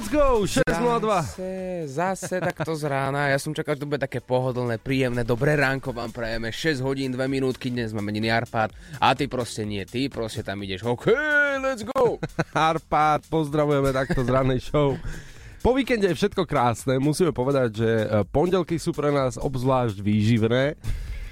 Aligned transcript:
let's 0.00 0.08
go, 0.08 0.48
6.02. 0.48 0.64
Zase, 1.04 1.52
zase 1.84 2.40
takto 2.40 2.72
z 2.72 2.88
rána. 2.88 3.28
Ja 3.28 3.36
som 3.36 3.52
čakal, 3.52 3.76
že 3.76 3.84
to 3.84 3.90
bude 3.92 4.00
také 4.00 4.24
pohodlné, 4.24 4.80
príjemné, 4.80 5.28
dobré 5.28 5.60
ránko 5.60 5.92
vám 5.92 6.08
prajeme. 6.08 6.48
6 6.48 6.80
hodín, 6.80 7.12
2 7.12 7.20
minútky, 7.28 7.68
dnes 7.68 7.92
máme 7.92 8.08
meniny 8.08 8.32
Arpad. 8.32 8.72
A 8.96 9.12
ty 9.12 9.28
proste 9.28 9.68
nie, 9.68 9.84
ty 9.84 10.08
proste 10.08 10.40
tam 10.40 10.56
ideš. 10.64 10.88
OK, 10.88 11.12
let's 11.60 11.84
go. 11.84 12.16
Arpad, 12.56 13.28
pozdravujeme 13.28 13.92
takto 13.92 14.24
z 14.24 14.28
rannej 14.32 14.64
show. 14.64 14.96
Po 15.60 15.76
víkende 15.76 16.08
je 16.08 16.16
všetko 16.16 16.48
krásne, 16.48 16.96
musíme 16.96 17.36
povedať, 17.36 17.68
že 17.76 17.90
e, 18.00 18.06
pondelky 18.24 18.80
sú 18.80 18.96
pre 18.96 19.12
nás 19.12 19.36
obzvlášť 19.36 20.00
výživné. 20.00 20.80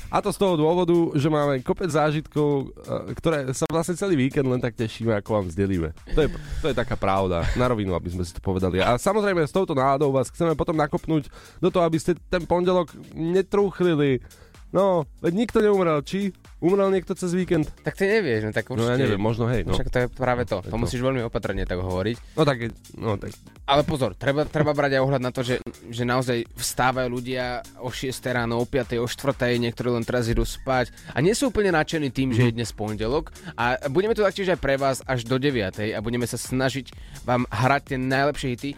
A 0.08 0.24
to 0.24 0.32
z 0.32 0.40
toho 0.40 0.56
dôvodu, 0.56 0.96
že 1.20 1.28
máme 1.28 1.60
kopec 1.60 1.92
zážitkov, 1.92 2.72
e, 2.72 3.12
ktoré 3.12 3.52
sa 3.52 3.68
vlastne 3.68 3.92
celý 3.92 4.16
víkend 4.16 4.48
len 4.48 4.56
tak 4.56 4.72
tešíme, 4.72 5.12
ako 5.20 5.36
vám 5.36 5.46
zdelíme. 5.52 5.92
To 6.16 6.24
je, 6.24 6.28
to 6.64 6.66
je 6.72 6.76
taká 6.76 6.96
pravda, 6.96 7.44
na 7.60 7.68
rovinu, 7.68 7.92
aby 7.92 8.08
sme 8.08 8.24
si 8.24 8.32
to 8.32 8.40
povedali. 8.40 8.80
A 8.80 8.96
samozrejme 8.96 9.44
s 9.44 9.52
touto 9.52 9.76
náladou 9.76 10.08
vás 10.08 10.32
chceme 10.32 10.56
potom 10.56 10.72
nakopnúť 10.80 11.28
do 11.60 11.68
toho, 11.68 11.84
aby 11.84 12.00
ste 12.00 12.16
ten 12.32 12.48
pondelok 12.48 12.88
netrúchlili 13.12 14.24
No, 14.68 15.08
veď 15.24 15.32
nikto 15.32 15.58
neumrel, 15.64 16.04
či? 16.04 16.28
Umrel 16.58 16.90
niekto 16.90 17.14
cez 17.14 17.30
víkend? 17.30 17.70
Tak 17.86 17.94
ty 17.94 18.10
nevieš, 18.10 18.50
no 18.50 18.50
tak 18.50 18.66
určite. 18.66 18.82
No 18.82 18.90
ja 18.90 18.98
neviem, 18.98 19.22
možno 19.22 19.46
hej. 19.46 19.62
No. 19.62 19.78
Však 19.78 19.88
to 19.94 19.98
je 20.02 20.06
práve 20.10 20.42
to. 20.42 20.58
To 20.58 20.74
to. 20.74 20.78
musíš 20.78 20.98
veľmi 21.06 21.22
opatrne 21.22 21.62
tak 21.62 21.78
hovoriť. 21.78 22.34
No 22.34 22.42
tak, 22.42 22.74
no 22.98 23.14
tak. 23.14 23.30
Ale 23.62 23.86
pozor, 23.86 24.18
treba, 24.18 24.42
treba 24.42 24.74
brať 24.74 24.98
aj 24.98 25.02
ohľad 25.06 25.22
na 25.22 25.30
to, 25.30 25.46
že, 25.46 25.62
že 25.86 26.02
naozaj 26.02 26.50
vstávajú 26.58 27.06
ľudia 27.14 27.62
o 27.78 27.94
6 27.94 28.10
ráno, 28.26 28.58
o 28.58 28.66
5, 28.66 28.98
o 28.98 29.06
4, 29.06 29.54
niektorí 29.62 29.94
len 29.94 30.02
teraz 30.02 30.26
idú 30.26 30.42
spať 30.42 30.90
a 31.14 31.22
nie 31.22 31.30
sú 31.30 31.54
úplne 31.54 31.70
nadšení 31.70 32.10
tým, 32.10 32.34
že 32.34 32.50
je 32.50 32.56
dnes 32.58 32.74
pondelok 32.74 33.30
a 33.54 33.78
budeme 33.86 34.18
tu 34.18 34.26
taktiež 34.26 34.50
aj 34.50 34.58
pre 34.58 34.74
vás 34.74 34.98
až 35.06 35.22
do 35.30 35.38
9 35.38 35.78
a 35.94 35.98
budeme 36.02 36.26
sa 36.26 36.34
snažiť 36.34 36.90
vám 37.22 37.46
hrať 37.54 37.94
tie 37.94 37.98
najlepšie 38.02 38.48
hity 38.58 38.70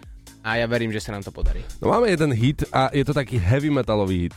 a 0.45 0.61
ja 0.61 0.67
verím, 0.69 0.93
že 0.93 1.01
sa 1.01 1.17
nám 1.17 1.25
to 1.25 1.33
podarí. 1.33 1.65
No 1.81 1.93
máme 1.93 2.13
jeden 2.13 2.33
hit 2.33 2.65
a 2.73 2.93
je 2.93 3.05
to 3.05 3.17
taký 3.17 3.41
heavy 3.41 3.73
metalový 3.73 4.29
hit. 4.29 4.37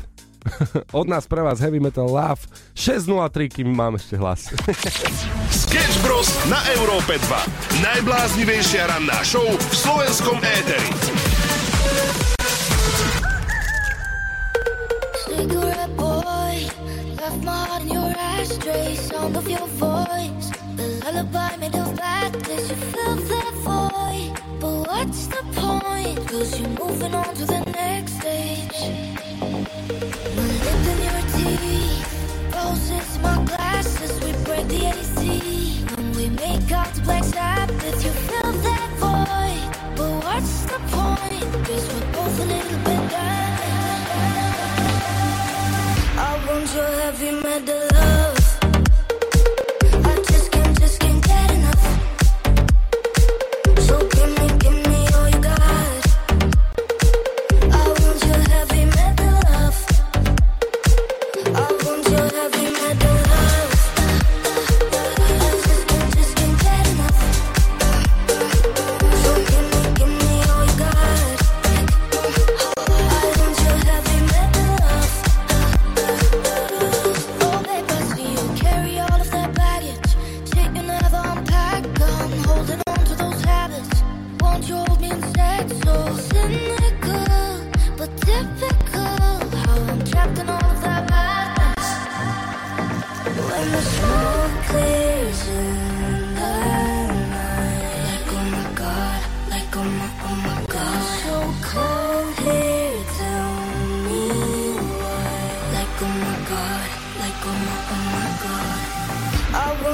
Od 0.99 1.07
nás 1.07 1.27
pre 1.27 1.41
vás 1.41 1.59
Heavy 1.59 1.79
Metal 1.79 2.07
Love 2.07 2.43
6.03, 2.75 3.49
kým 3.49 3.67
mám 3.71 3.95
ešte 3.95 4.15
hlas. 4.19 4.51
Sketch 5.63 5.97
Bros. 6.03 6.27
na 6.51 6.59
Európe 6.75 7.17
2. 7.17 7.83
Najbláznivejšia 7.83 8.89
ranná 8.91 9.19
show 9.23 9.43
v 9.43 9.73
slovenskom 9.73 10.37
éteri. 10.43 10.89
Cigarette 15.25 15.95
boy, 15.97 16.53
left 17.17 17.41
my 17.41 17.57
heart 17.65 17.81
in 17.83 17.89
your 17.95 18.11
ashtray. 18.13 18.95
Sound 18.95 19.33
of 19.35 19.47
your 19.49 19.67
voice, 19.79 20.51
the 20.77 20.85
lullaby 21.03 21.57
made 21.57 21.75
of 21.75 21.89
blackness. 21.95 22.69
You 22.69 22.77
fill 22.93 23.15
that 23.31 23.53
void, 23.65 24.33
but 24.61 24.75
what's 24.87 25.25
the 25.27 25.41
point? 25.57 26.19
Cause 26.29 26.59
you're 26.59 26.75
moving 26.77 27.15
on 27.15 27.33
to 27.33 27.45
the 27.45 27.61
next 27.73 28.19
stage. 28.21 29.32
I 31.45 31.49
want 46.47 46.73
your 46.73 46.87
heavy 47.01 47.31
metal 47.31 47.82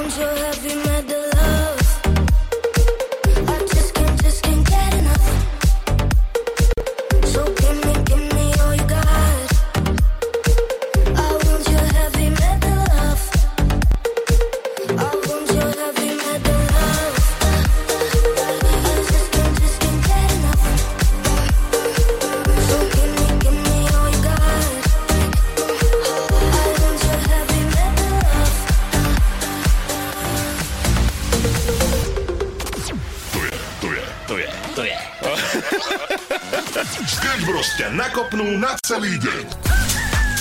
I 0.00 0.02
want 0.02 0.16
your 0.16 0.34
heavy 0.34 0.89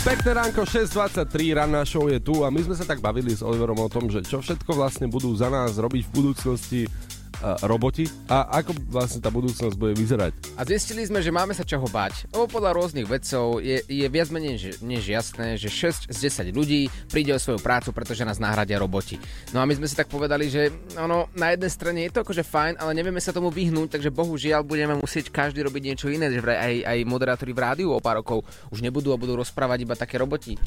Pekné 0.10 0.42
ránko, 0.42 0.66
6.23, 0.66 1.54
ranná 1.54 1.86
show 1.86 2.10
je 2.10 2.18
tu 2.18 2.42
a 2.42 2.50
my 2.50 2.58
sme 2.66 2.74
sa 2.74 2.82
tak 2.82 2.98
bavili 2.98 3.30
s 3.30 3.46
Oliverom 3.46 3.78
o 3.78 3.94
tom, 3.94 4.10
že 4.10 4.26
čo 4.26 4.42
všetko 4.42 4.74
vlastne 4.74 5.06
budú 5.06 5.30
za 5.38 5.54
nás 5.54 5.78
robiť 5.78 6.02
v 6.02 6.14
budúcnosti 6.18 6.82
uh, 6.90 7.54
roboti 7.70 8.10
a 8.26 8.58
ako 8.58 8.74
vlastne 8.90 9.22
tá 9.22 9.30
budúcnosť 9.30 9.78
bude 9.78 9.94
vyzerať. 9.94 10.49
A 10.60 10.68
zistili 10.68 11.08
sme, 11.08 11.24
že 11.24 11.32
máme 11.32 11.56
sa 11.56 11.64
čoho 11.64 11.88
bať. 11.88 12.28
Lebo 12.36 12.44
podľa 12.52 12.76
rôznych 12.76 13.08
vedcov 13.08 13.64
je, 13.64 13.80
je 13.80 14.04
viac 14.12 14.28
menej 14.28 14.76
než, 14.84 15.08
jasné, 15.08 15.56
že 15.56 15.72
6 15.72 16.12
z 16.12 16.18
10 16.20 16.52
ľudí 16.52 16.92
príde 17.08 17.32
o 17.32 17.40
svoju 17.40 17.64
prácu, 17.64 17.96
pretože 17.96 18.28
nás 18.28 18.44
nahradia 18.44 18.76
roboti. 18.76 19.16
No 19.56 19.64
a 19.64 19.66
my 19.66 19.72
sme 19.80 19.88
si 19.88 19.96
tak 19.96 20.12
povedali, 20.12 20.52
že 20.52 20.68
ono, 21.00 21.32
na 21.32 21.56
jednej 21.56 21.72
strane 21.72 22.04
je 22.04 22.12
to 22.12 22.28
akože 22.28 22.44
fajn, 22.44 22.76
ale 22.76 22.92
nevieme 22.92 23.24
sa 23.24 23.32
tomu 23.32 23.48
vyhnúť, 23.56 23.88
takže 23.96 24.12
bohužiaľ 24.12 24.68
budeme 24.68 25.00
musieť 25.00 25.32
každý 25.32 25.64
robiť 25.64 25.96
niečo 25.96 26.12
iné, 26.12 26.28
že 26.28 26.44
vraj 26.44 26.60
aj, 26.60 26.76
aj 26.92 27.00
moderátori 27.08 27.56
v 27.56 27.64
rádiu 27.64 27.96
o 27.96 28.04
pár 28.04 28.20
rokov 28.20 28.44
už 28.68 28.84
nebudú 28.84 29.16
a 29.16 29.22
budú 29.22 29.40
rozprávať 29.40 29.88
iba 29.88 29.96
také 29.96 30.20
roboti. 30.20 30.60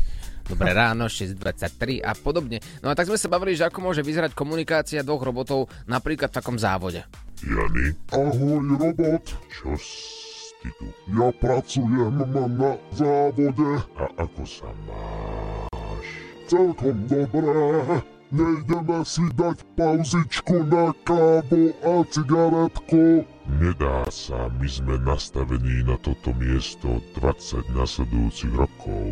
Dobré 0.49 0.73
ráno, 0.73 1.05
6.23 1.05 2.01
a 2.01 2.17
podobne. 2.17 2.65
No 2.81 2.89
a 2.89 2.97
tak 2.97 3.13
sme 3.13 3.21
sa 3.21 3.29
bavili, 3.29 3.61
že 3.61 3.69
ako 3.69 3.93
môže 3.93 4.01
vyzerať 4.01 4.33
komunikácia 4.33 5.05
dvoch 5.05 5.21
robotov 5.21 5.69
napríklad 5.85 6.33
v 6.33 6.37
takom 6.41 6.57
závode. 6.57 7.05
Jany. 7.43 7.95
Ahoj, 8.11 8.63
robot. 8.79 9.25
Čo 9.49 9.75
s- 9.75 10.55
ty 10.63 10.71
tu? 10.79 10.87
Ja 11.11 11.29
pracujem 11.35 12.23
na 12.33 12.73
závode. 12.95 13.71
A 13.99 14.05
ako 14.17 14.43
sa 14.43 14.71
máš? 14.87 16.07
Celkom 16.47 17.07
dobré. 17.07 18.03
Nejdeme 18.33 19.05
si 19.05 19.21
dať 19.37 19.61
pauzičku 19.77 20.65
na 20.65 20.97
kávu 21.05 21.77
a 21.85 22.01
cigaretku? 22.09 23.29
Nedá 23.45 24.09
sa, 24.09 24.49
my 24.49 24.65
sme 24.65 24.97
nastavení 25.05 25.85
na 25.85 26.01
toto 26.01 26.33
miesto 26.33 26.97
20 27.21 27.69
nasledujúcich 27.77 28.57
rokov. 28.57 29.05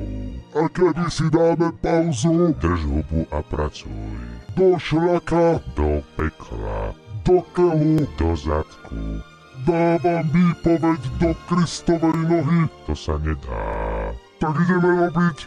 A 0.57 0.65
kedy 0.73 1.05
si 1.13 1.29
dáme 1.29 1.69
pauzu? 1.85 2.57
Drž 2.57 2.81
hubu 2.89 3.29
a 3.29 3.45
pracuj. 3.45 4.17
Do 4.57 4.81
šľaka? 4.81 5.61
Do 5.77 6.01
pekla. 6.17 6.97
Do 7.25 7.45
keľu, 7.53 8.07
do 8.17 8.31
zadku. 8.37 9.21
Dávam 9.69 10.25
výpoveď 10.33 11.01
do 11.21 11.31
Kristovej 11.45 12.17
nohy, 12.25 12.65
to 12.89 12.97
sa 12.97 13.21
nedá. 13.21 13.61
Tak 14.41 14.57
ideme 14.57 15.09
robiť. 15.09 15.39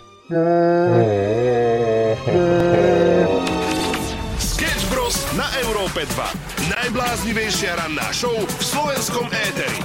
Sketch 4.38 4.86
Bros. 4.94 5.18
na 5.34 5.50
Európe 5.66 6.06
2. 6.06 6.70
Najbláznivejšia 6.78 7.76
ranná 7.76 8.08
show 8.14 8.38
v 8.38 8.62
slovenskom 8.62 9.26
éteri. 9.34 9.81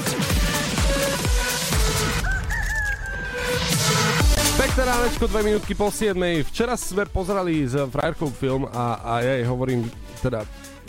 Pekné 4.59 4.83
ránečko, 4.91 5.25
dve 5.31 5.41
minútky 5.47 5.73
po 5.73 5.89
7. 5.89 6.19
Včera 6.51 6.75
sme 6.75 7.07
pozerali 7.07 7.63
s 7.63 7.79
frajerkou 7.79 8.29
film 8.29 8.67
a, 8.69 8.99
a 9.03 9.13
ja 9.23 9.39
jej 9.39 9.47
hovorím, 9.47 9.87
teda, 10.19 10.43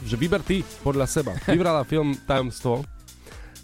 že 0.04 0.16
vyber 0.16 0.44
ty 0.44 0.64
podľa 0.84 1.06
seba. 1.08 1.34
Vybrala 1.48 1.84
film 1.84 2.16
Tajomstvo. 2.28 2.84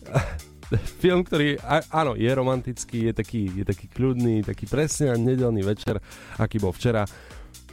film, 1.02 1.22
ktorý, 1.22 1.62
áno, 1.94 2.18
je 2.18 2.32
romantický, 2.32 3.12
je 3.12 3.14
taký, 3.14 3.42
je 3.54 3.66
taký 3.66 3.86
kľudný, 3.90 4.42
taký 4.42 4.66
presne 4.66 5.14
nedelný 5.14 5.62
večer, 5.62 6.02
aký 6.42 6.58
bol 6.58 6.74
včera. 6.74 7.06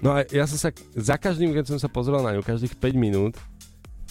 No 0.04 0.12
a 0.12 0.26
ja 0.28 0.44
som 0.44 0.58
sa, 0.58 0.68
za 0.92 1.16
každým, 1.16 1.54
keď 1.54 1.72
som 1.72 1.78
sa 1.80 1.88
pozrel 1.88 2.20
na 2.20 2.34
ňu, 2.36 2.44
každých 2.44 2.76
5 2.76 2.92
minút, 2.98 3.34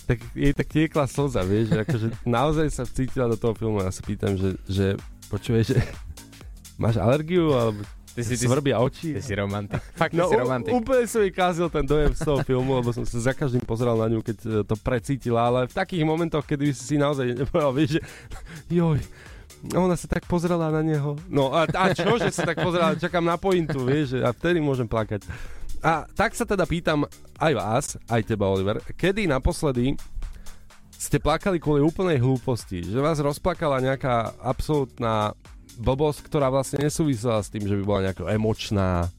tak 0.09 0.17
jej 0.33 0.53
tak 0.55 0.67
tiekla 0.67 1.05
slza, 1.05 1.45
vieš, 1.45 1.71
že 1.71 1.79
akože 1.85 2.07
naozaj 2.25 2.67
sa 2.73 2.83
vcítila 2.83 3.29
do 3.29 3.37
toho 3.37 3.53
filmu 3.53 3.79
a 3.79 3.87
ja 3.87 3.93
sa 3.93 4.01
pýtam, 4.01 4.33
že, 4.33 4.57
že 4.65 4.97
počuješ, 5.29 5.77
že 5.77 5.79
máš 6.81 6.97
alergiu, 6.97 7.53
alebo 7.53 7.85
Ty 8.11 8.21
si, 8.21 8.35
ty, 8.35 8.43
svrbia 8.43 8.75
oči. 8.77 9.15
ty 9.15 9.21
si 9.21 9.31
romantik. 9.31 9.79
Fakt, 9.95 10.11
No 10.11 10.27
ty 10.27 10.35
si 10.35 10.37
romantik. 10.37 10.71
úplne 10.71 11.07
som 11.07 11.23
jej 11.23 11.31
kázil 11.31 11.71
ten 11.71 11.83
dojem 11.83 12.11
z 12.11 12.21
toho 12.21 12.43
filmu, 12.43 12.75
lebo 12.75 12.91
som 12.91 13.07
sa 13.07 13.17
za 13.21 13.31
každým 13.31 13.63
pozeral 13.63 13.95
na 13.95 14.07
ňu, 14.07 14.19
keď 14.19 14.37
e, 14.37 14.47
to 14.67 14.75
precítila, 14.75 15.47
ale 15.47 15.59
v 15.65 15.73
takých 15.73 16.03
momentoch, 16.03 16.43
kedy 16.43 16.71
si 16.71 16.95
naozaj 16.95 17.31
nepovedal, 17.33 17.71
vieš, 17.71 17.89
že 17.95 18.01
joj, 18.67 18.99
ona 19.71 19.95
sa 19.95 20.11
tak 20.11 20.27
pozerala 20.27 20.67
na 20.69 20.83
neho. 20.83 21.15
No 21.31 21.55
a, 21.55 21.63
a 21.65 21.83
čo, 21.91 22.17
že 22.17 22.29
sa 22.29 22.43
tak 22.43 22.59
pozerala, 22.59 22.99
čakám 22.99 23.23
na 23.23 23.39
pointu, 23.39 23.87
vieš, 23.87 24.19
a 24.19 24.35
vtedy 24.35 24.59
môžem 24.59 24.85
plakať. 24.85 25.23
A 25.79 26.03
tak 26.11 26.35
sa 26.35 26.43
teda 26.43 26.67
pýtam 26.67 27.07
aj 27.39 27.53
vás, 27.55 27.85
aj 28.05 28.21
teba, 28.27 28.45
Oliver, 28.45 28.83
kedy 28.91 29.25
naposledy 29.25 29.95
ste 30.93 31.17
plakali 31.17 31.57
kvôli 31.57 31.81
úplnej 31.81 32.21
hlúposti, 32.21 32.85
že 32.85 32.99
vás 32.99 33.17
rozplakala 33.17 33.81
nejaká 33.81 34.37
absolútna 34.37 35.33
blbosť, 35.81 36.19
ktorá 36.23 36.47
vlastne 36.47 36.77
nesúvisela 36.79 37.41
s 37.41 37.49
tým, 37.49 37.65
že 37.65 37.73
by 37.73 37.83
bola 37.83 37.99
nejaká 38.07 38.23
emočná, 38.29 39.09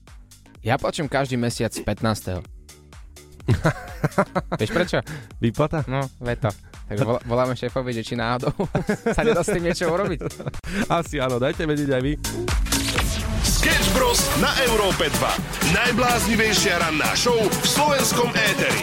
Ja 0.63 0.79
plačem 0.79 1.11
každý 1.11 1.35
mesiac 1.35 1.75
15. 1.75 2.47
Vieš 4.63 4.71
prečo? 4.71 4.99
výplata? 5.43 5.83
No, 5.91 6.07
veto. 6.23 6.55
Takže 6.87 7.03
volá- 7.03 7.23
voláme 7.27 7.59
šéfovi, 7.59 7.91
že 7.91 8.07
či 8.07 8.15
náhodou 8.15 8.55
sa 9.17 9.27
nedá 9.27 9.43
s 9.43 9.51
tým 9.51 9.67
niečo 9.67 9.91
urobiť. 9.91 10.23
Asi 10.87 11.19
áno, 11.19 11.43
dajte 11.43 11.67
vedieť 11.67 11.91
aj 11.91 12.03
vy. 12.03 12.13
Sketch 13.43 13.91
Bros. 13.91 14.23
na 14.39 14.55
Európe 14.63 15.11
2. 15.11 15.75
Najbláznivejšia 15.75 16.79
ranná 16.79 17.11
show 17.19 17.35
v 17.35 17.67
slovenskom 17.67 18.31
éteri. 18.31 18.83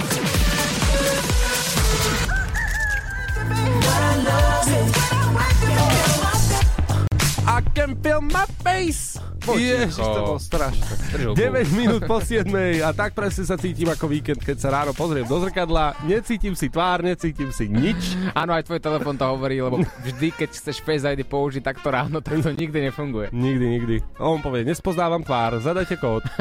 I 7.59 7.61
can 7.75 8.01
feel 8.01 8.21
my 8.21 8.45
face. 8.63 9.19
Ježiš, 9.57 9.97
to 9.97 10.19
bolo 10.21 10.41
strašné. 10.41 10.93
Držal 11.15 11.33
9 11.33 11.79
minút 11.79 12.01
po 12.05 12.21
7 12.21 12.45
a 12.83 12.89
tak 12.93 13.15
presne 13.15 13.43
sa 13.47 13.55
cítim 13.55 13.89
ako 13.89 14.05
víkend, 14.05 14.41
keď 14.43 14.57
sa 14.59 14.69
ráno 14.69 14.91
pozriem 14.93 15.25
do 15.25 15.37
zrkadla, 15.39 15.97
necítim 16.05 16.53
si 16.53 16.67
tvár, 16.69 17.01
necítim 17.01 17.49
si 17.49 17.71
nič. 17.71 18.17
Áno, 18.35 18.53
aj 18.53 18.67
tvoj 18.67 18.81
telefon 18.83 19.15
to 19.15 19.25
hovorí, 19.25 19.63
lebo 19.63 19.81
vždy, 20.05 20.29
keď 20.35 20.49
chceš 20.53 20.83
Face 20.83 21.05
ID 21.05 21.25
použiť 21.25 21.63
takto 21.63 21.89
ráno, 21.89 22.19
tak 22.19 22.41
to 22.43 22.51
nikdy 22.61 22.91
nefunguje. 22.91 23.31
Nikdy, 23.33 23.65
nikdy. 23.79 23.95
On 24.19 24.43
povie, 24.43 24.67
nespoznávam 24.67 25.23
tvár, 25.23 25.61
zadajte 25.63 25.95
kód. 25.97 26.25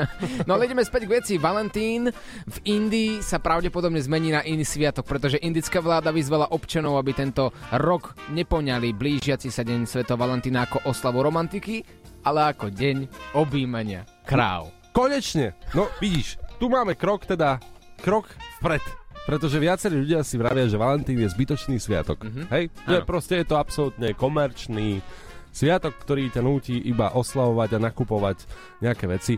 No 0.46 0.56
ale 0.56 0.70
ideme 0.70 0.87
späť 0.87 1.04
k 1.04 1.20
veci. 1.20 1.34
Valentín 1.37 2.08
v 2.49 2.58
Indii 2.64 3.20
sa 3.20 3.37
pravdepodobne 3.37 4.00
zmení 4.00 4.32
na 4.32 4.40
iný 4.40 4.64
sviatok, 4.64 5.04
pretože 5.04 5.40
indická 5.40 5.82
vláda 5.84 6.08
vyzvala 6.08 6.50
občanov, 6.54 6.96
aby 6.96 7.12
tento 7.12 7.52
rok 7.76 8.16
nepoňali 8.32 8.96
blížiaci 8.96 9.52
sa 9.52 9.62
deň 9.62 9.84
Sveto 9.84 10.16
Valentína 10.16 10.64
ako 10.64 10.88
oslavu 10.88 11.20
romantiky, 11.20 11.84
ale 12.22 12.54
ako 12.54 12.72
deň 12.72 12.96
objímania 13.34 14.08
kráv. 14.26 14.72
Konečne. 14.92 15.54
No, 15.72 15.86
vidíš, 16.02 16.40
tu 16.58 16.66
máme 16.66 16.98
krok, 16.98 17.22
teda 17.24 17.62
krok 18.02 18.30
vpred. 18.58 18.82
Pretože 19.28 19.60
viacerí 19.60 20.00
ľudia 20.00 20.24
si 20.24 20.40
vravia, 20.40 20.64
že 20.64 20.80
Valentín 20.80 21.20
je 21.20 21.28
zbytočný 21.28 21.76
sviatok. 21.76 22.24
Mm-hmm. 22.24 22.46
Hej? 22.48 22.64
Že 22.88 22.98
proste 23.04 23.34
je 23.44 23.46
to 23.46 23.60
absolútne 23.60 24.08
komerčný 24.16 25.04
sviatok, 25.52 26.00
ktorý 26.00 26.32
ťa 26.32 26.40
núti 26.40 26.80
iba 26.80 27.12
oslavovať 27.12 27.76
a 27.76 27.84
nakupovať 27.92 28.48
nejaké 28.80 29.04
veci. 29.04 29.34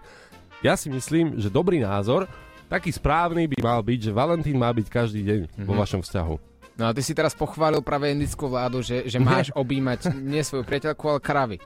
Ja 0.62 0.78
si 0.78 0.94
myslím, 0.94 1.42
že 1.42 1.50
dobrý 1.50 1.82
názor, 1.82 2.30
taký 2.70 2.94
správny 2.94 3.50
by 3.50 3.58
mal 3.58 3.82
byť, 3.82 3.98
že 3.98 4.12
Valentín 4.14 4.62
má 4.62 4.70
byť 4.70 4.86
každý 4.86 5.26
deň 5.26 5.40
mm-hmm. 5.50 5.66
vo 5.66 5.74
vašom 5.74 6.06
vzťahu. 6.06 6.34
No 6.78 6.88
a 6.88 6.94
ty 6.94 7.02
si 7.02 7.12
teraz 7.12 7.34
pochválil 7.34 7.82
práve 7.82 8.08
indickú 8.08 8.48
vládu, 8.48 8.80
že, 8.80 9.04
že 9.10 9.18
máš 9.18 9.50
objímať 9.58 10.14
nie 10.16 10.40
svoju 10.40 10.62
priateľku, 10.62 11.02
ale 11.10 11.20
kravy. 11.20 11.58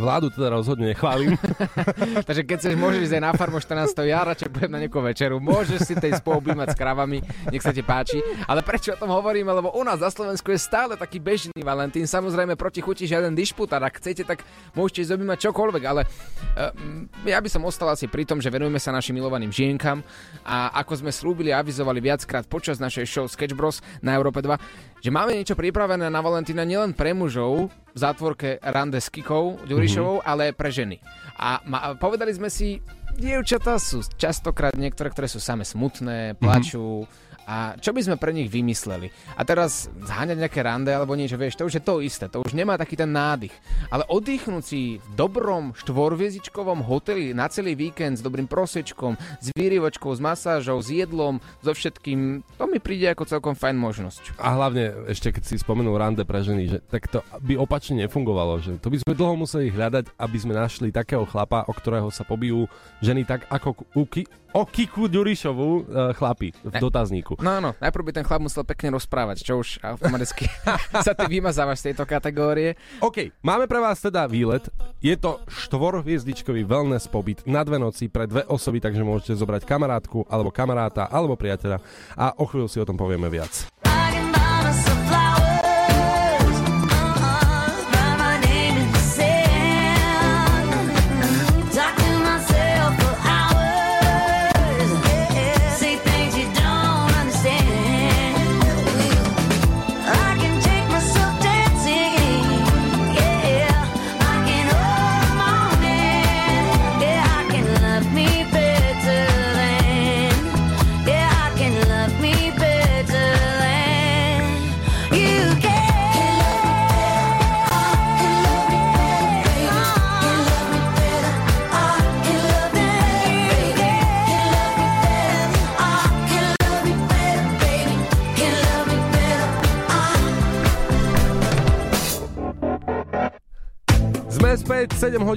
Vládu 0.00 0.32
teda 0.32 0.48
rozhodne 0.48 0.96
nechválim. 0.96 1.36
Takže 2.26 2.42
keď 2.48 2.56
chceš, 2.56 2.74
môžeš 2.80 3.00
ísť 3.12 3.16
aj 3.20 3.24
na 3.28 3.32
farmu 3.36 3.60
14. 3.60 3.92
Ja 4.08 4.24
radšej 4.24 4.48
budem 4.48 4.72
na 4.72 4.80
nejakú 4.80 5.04
večeru. 5.04 5.36
Môžeš 5.44 5.84
si 5.84 5.94
tej 6.00 6.16
spoobímať 6.16 6.72
s 6.72 6.76
kravami, 6.80 7.20
nech 7.52 7.60
sa 7.60 7.76
ti 7.76 7.84
páči. 7.84 8.24
Ale 8.48 8.64
prečo 8.64 8.96
o 8.96 9.00
tom 9.00 9.12
hovoríme? 9.12 9.52
Lebo 9.52 9.76
u 9.76 9.82
nás 9.84 10.00
na 10.00 10.08
Slovensku 10.08 10.48
je 10.48 10.56
stále 10.56 10.96
taký 10.96 11.20
bežný 11.20 11.60
Valentín. 11.60 12.08
Samozrejme 12.08 12.56
proti 12.56 12.80
chuti 12.80 13.04
žiaden. 13.04 13.36
A 13.36 13.76
ak 13.84 14.00
chcete, 14.00 14.24
tak 14.24 14.40
môžete 14.72 15.04
ísť 15.04 15.12
objímať 15.20 15.38
čokoľvek. 15.52 15.82
Ale 15.84 16.08
uh, 16.08 17.28
ja 17.28 17.36
by 17.36 17.48
som 17.52 17.68
ostal 17.68 17.92
asi 17.92 18.08
pri 18.08 18.24
tom, 18.24 18.40
že 18.40 18.48
venujeme 18.48 18.80
sa 18.80 18.96
našim 18.96 19.12
milovaným 19.12 19.52
žienkam. 19.52 20.00
A 20.48 20.72
ako 20.80 21.04
sme 21.04 21.12
slúbili 21.12 21.52
a 21.52 21.60
avizovali 21.60 22.00
viackrát 22.00 22.48
počas 22.48 22.80
našej 22.80 23.04
show 23.04 23.26
Sketch 23.28 23.52
Bros 23.52 23.84
na 24.00 24.16
Európe 24.16 24.40
2, 24.40 24.89
že 25.00 25.10
máme 25.10 25.32
niečo 25.32 25.56
pripravené 25.56 26.12
na 26.12 26.20
Valentína 26.20 26.68
nielen 26.68 26.92
pre 26.92 27.16
mužov 27.16 27.72
v 27.72 27.98
zátvorke 27.98 28.60
Rande 28.60 29.00
s 29.00 29.08
Kikou 29.08 29.56
Ďurišovou, 29.64 30.20
mm-hmm. 30.20 30.30
ale 30.30 30.52
pre 30.52 30.68
ženy. 30.68 31.00
A 31.40 31.64
ma, 31.64 31.96
povedali 31.96 32.36
sme 32.36 32.52
si, 32.52 32.84
dievčatá 33.16 33.80
sú 33.80 34.04
častokrát 34.20 34.76
niektoré, 34.76 35.08
ktoré 35.08 35.26
sú 35.26 35.40
same 35.40 35.64
smutné, 35.64 36.36
plačú. 36.36 37.08
Mm-hmm. 37.08 37.29
A 37.50 37.74
čo 37.82 37.90
by 37.90 37.98
sme 38.06 38.14
pre 38.14 38.30
nich 38.30 38.46
vymysleli? 38.46 39.10
A 39.34 39.42
teraz 39.42 39.90
zháňať 40.06 40.38
nejaké 40.38 40.62
rande 40.62 40.94
alebo 40.94 41.18
niečo, 41.18 41.34
vieš, 41.34 41.58
to 41.58 41.66
už 41.66 41.74
je 41.74 41.82
to 41.82 41.98
isté, 41.98 42.30
to 42.30 42.38
už 42.38 42.54
nemá 42.54 42.78
taký 42.78 42.94
ten 42.94 43.10
nádych. 43.10 43.50
Ale 43.90 44.06
oddychnúť 44.06 44.62
si 44.62 45.02
v 45.02 45.08
dobrom 45.18 45.74
štvorviezičkovom 45.74 46.86
hoteli 46.86 47.34
na 47.34 47.50
celý 47.50 47.74
víkend 47.74 48.18
s 48.18 48.22
dobrým 48.22 48.46
prosečkom, 48.46 49.18
s 49.42 49.50
výrivočkou, 49.58 50.14
s 50.14 50.22
masážou, 50.22 50.78
s 50.78 50.94
jedlom, 50.94 51.42
so 51.58 51.74
všetkým, 51.74 52.46
to 52.54 52.64
mi 52.70 52.78
príde 52.78 53.10
ako 53.10 53.26
celkom 53.26 53.58
fajn 53.58 53.74
možnosť. 53.74 54.38
A 54.38 54.54
hlavne 54.54 55.10
ešte 55.10 55.34
keď 55.34 55.42
si 55.42 55.58
spomenul 55.58 55.98
rande 55.98 56.22
pre 56.22 56.46
ženy, 56.46 56.70
že 56.70 56.78
tak 56.86 57.10
to 57.10 57.18
by 57.42 57.58
opačne 57.58 57.98
nefungovalo, 58.06 58.62
že 58.62 58.78
to 58.78 58.94
by 58.94 59.02
sme 59.02 59.18
dlho 59.18 59.34
museli 59.34 59.74
hľadať, 59.74 60.14
aby 60.14 60.36
sme 60.38 60.54
našli 60.54 60.94
takého 60.94 61.26
chlapa, 61.26 61.66
o 61.66 61.74
ktorého 61.74 62.14
sa 62.14 62.22
pobijú 62.22 62.70
ženy 63.02 63.26
tak 63.26 63.50
ako 63.50 63.74
u 63.98 64.06
Ki- 64.06 64.30
o 64.50 64.66
Kiku 64.66 65.06
Ďurišovú 65.06 65.68
uh, 65.70 65.82
chlapi 66.10 66.50
v 66.50 66.74
Ne. 66.74 66.82
dotazníku. 66.82 67.38
No 67.40 67.56
áno, 67.56 67.70
najprv 67.80 68.04
by 68.04 68.12
ten 68.12 68.24
chlap 68.28 68.44
musel 68.44 68.68
pekne 68.68 69.00
rozprávať, 69.00 69.40
čo 69.40 69.64
už 69.64 69.80
automaticky 69.80 70.44
sa 71.06 71.16
ty 71.16 71.24
vymazávaš 71.24 71.80
z 71.80 71.84
tejto 71.92 72.04
kategórie. 72.04 72.76
OK, 73.00 73.32
máme 73.40 73.64
pre 73.64 73.80
vás 73.80 73.96
teda 73.96 74.28
výlet. 74.28 74.68
Je 75.00 75.16
to 75.16 75.40
štvorhviezdičkový 75.48 76.68
wellness 76.68 77.08
pobyt 77.08 77.40
na 77.48 77.64
dve 77.64 77.80
noci 77.80 78.12
pre 78.12 78.28
dve 78.28 78.44
osoby, 78.44 78.84
takže 78.84 79.00
môžete 79.00 79.40
zobrať 79.40 79.64
kamarátku, 79.64 80.28
alebo 80.28 80.52
kamaráta, 80.52 81.08
alebo 81.08 81.32
priateľa 81.40 81.80
a 82.12 82.36
o 82.36 82.44
chvíľu 82.44 82.68
si 82.68 82.76
o 82.76 82.84
tom 82.84 83.00
povieme 83.00 83.32
viac. 83.32 83.72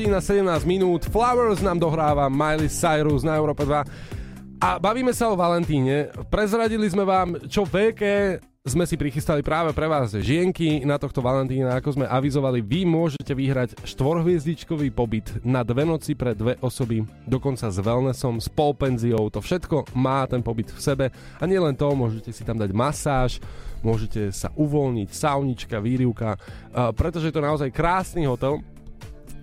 Hodín 0.04 0.20
a 0.20 0.20
17 0.20 0.68
minút. 0.68 1.08
Flowers 1.08 1.64
nám 1.64 1.80
dohráva 1.80 2.28
Miley 2.28 2.68
Cyrus 2.68 3.24
na 3.24 3.40
Európe 3.40 3.64
2. 3.64 3.88
A 4.60 4.76
bavíme 4.76 5.16
sa 5.16 5.32
o 5.32 5.40
Valentíne. 5.40 6.12
Prezradili 6.28 6.92
sme 6.92 7.08
vám, 7.08 7.40
čo 7.48 7.64
veľké 7.64 8.44
sme 8.68 8.84
si 8.84 9.00
prichystali 9.00 9.40
práve 9.40 9.72
pre 9.72 9.88
vás 9.88 10.12
žienky 10.12 10.84
na 10.84 11.00
tohto 11.00 11.24
Valentína. 11.24 11.80
Ako 11.80 11.96
sme 11.96 12.04
avizovali, 12.04 12.60
vy 12.60 12.84
môžete 12.84 13.32
vyhrať 13.32 13.80
štvorhviezdičkový 13.88 14.92
pobyt 14.92 15.40
na 15.48 15.64
dve 15.64 15.88
noci 15.88 16.20
pre 16.20 16.36
dve 16.36 16.60
osoby, 16.60 17.08
dokonca 17.24 17.72
s 17.72 17.80
wellnessom, 17.80 18.44
s 18.44 18.52
polpenziou. 18.52 19.32
To 19.32 19.40
všetko 19.40 19.96
má 19.96 20.28
ten 20.28 20.44
pobyt 20.44 20.68
v 20.68 20.84
sebe. 20.84 21.06
A 21.40 21.48
nie 21.48 21.64
len 21.64 21.80
to, 21.80 21.88
môžete 21.96 22.36
si 22.36 22.44
tam 22.44 22.60
dať 22.60 22.76
masáž, 22.76 23.40
môžete 23.80 24.36
sa 24.36 24.52
uvoľniť, 24.52 25.16
saunička, 25.16 25.80
výrivka, 25.80 26.36
pretože 26.92 27.32
je 27.32 27.36
to 27.40 27.44
naozaj 27.44 27.72
krásny 27.72 28.28
hotel 28.28 28.60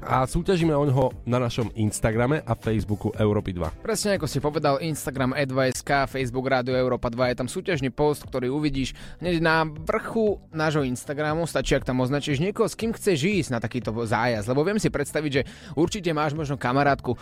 a 0.04 0.25
súťažíme 0.25 0.73
o 0.73 0.85
ňoho 0.88 1.12
na 1.28 1.37
našom 1.37 1.69
Instagrame 1.76 2.40
a 2.45 2.57
Facebooku 2.57 3.12
Európy 3.16 3.52
2. 3.52 3.85
Presne 3.85 4.16
ako 4.16 4.26
si 4.26 4.40
povedal, 4.40 4.80
Instagram 4.80 5.37
E2SK, 5.37 6.09
Facebook 6.09 6.49
Rádio 6.49 6.76
Európa 6.76 7.12
2, 7.12 7.33
je 7.33 7.38
tam 7.38 7.49
súťažný 7.49 7.92
post, 7.92 8.25
ktorý 8.25 8.49
uvidíš 8.49 8.97
hneď 9.21 9.37
na 9.45 9.69
vrchu 9.69 10.40
nášho 10.52 10.85
Instagramu, 10.87 11.45
stačí, 11.45 11.76
ak 11.76 11.85
tam 11.85 12.00
označíš 12.00 12.40
niekoho, 12.40 12.69
s 12.69 12.78
kým 12.78 12.97
chceš 12.97 13.19
ísť 13.21 13.50
na 13.52 13.61
takýto 13.61 13.92
zájazd, 13.92 14.49
lebo 14.49 14.64
viem 14.64 14.80
si 14.80 14.88
predstaviť, 14.88 15.30
že 15.30 15.42
určite 15.76 16.11
máš 16.16 16.33
možno 16.33 16.57
kamarátku, 16.57 17.14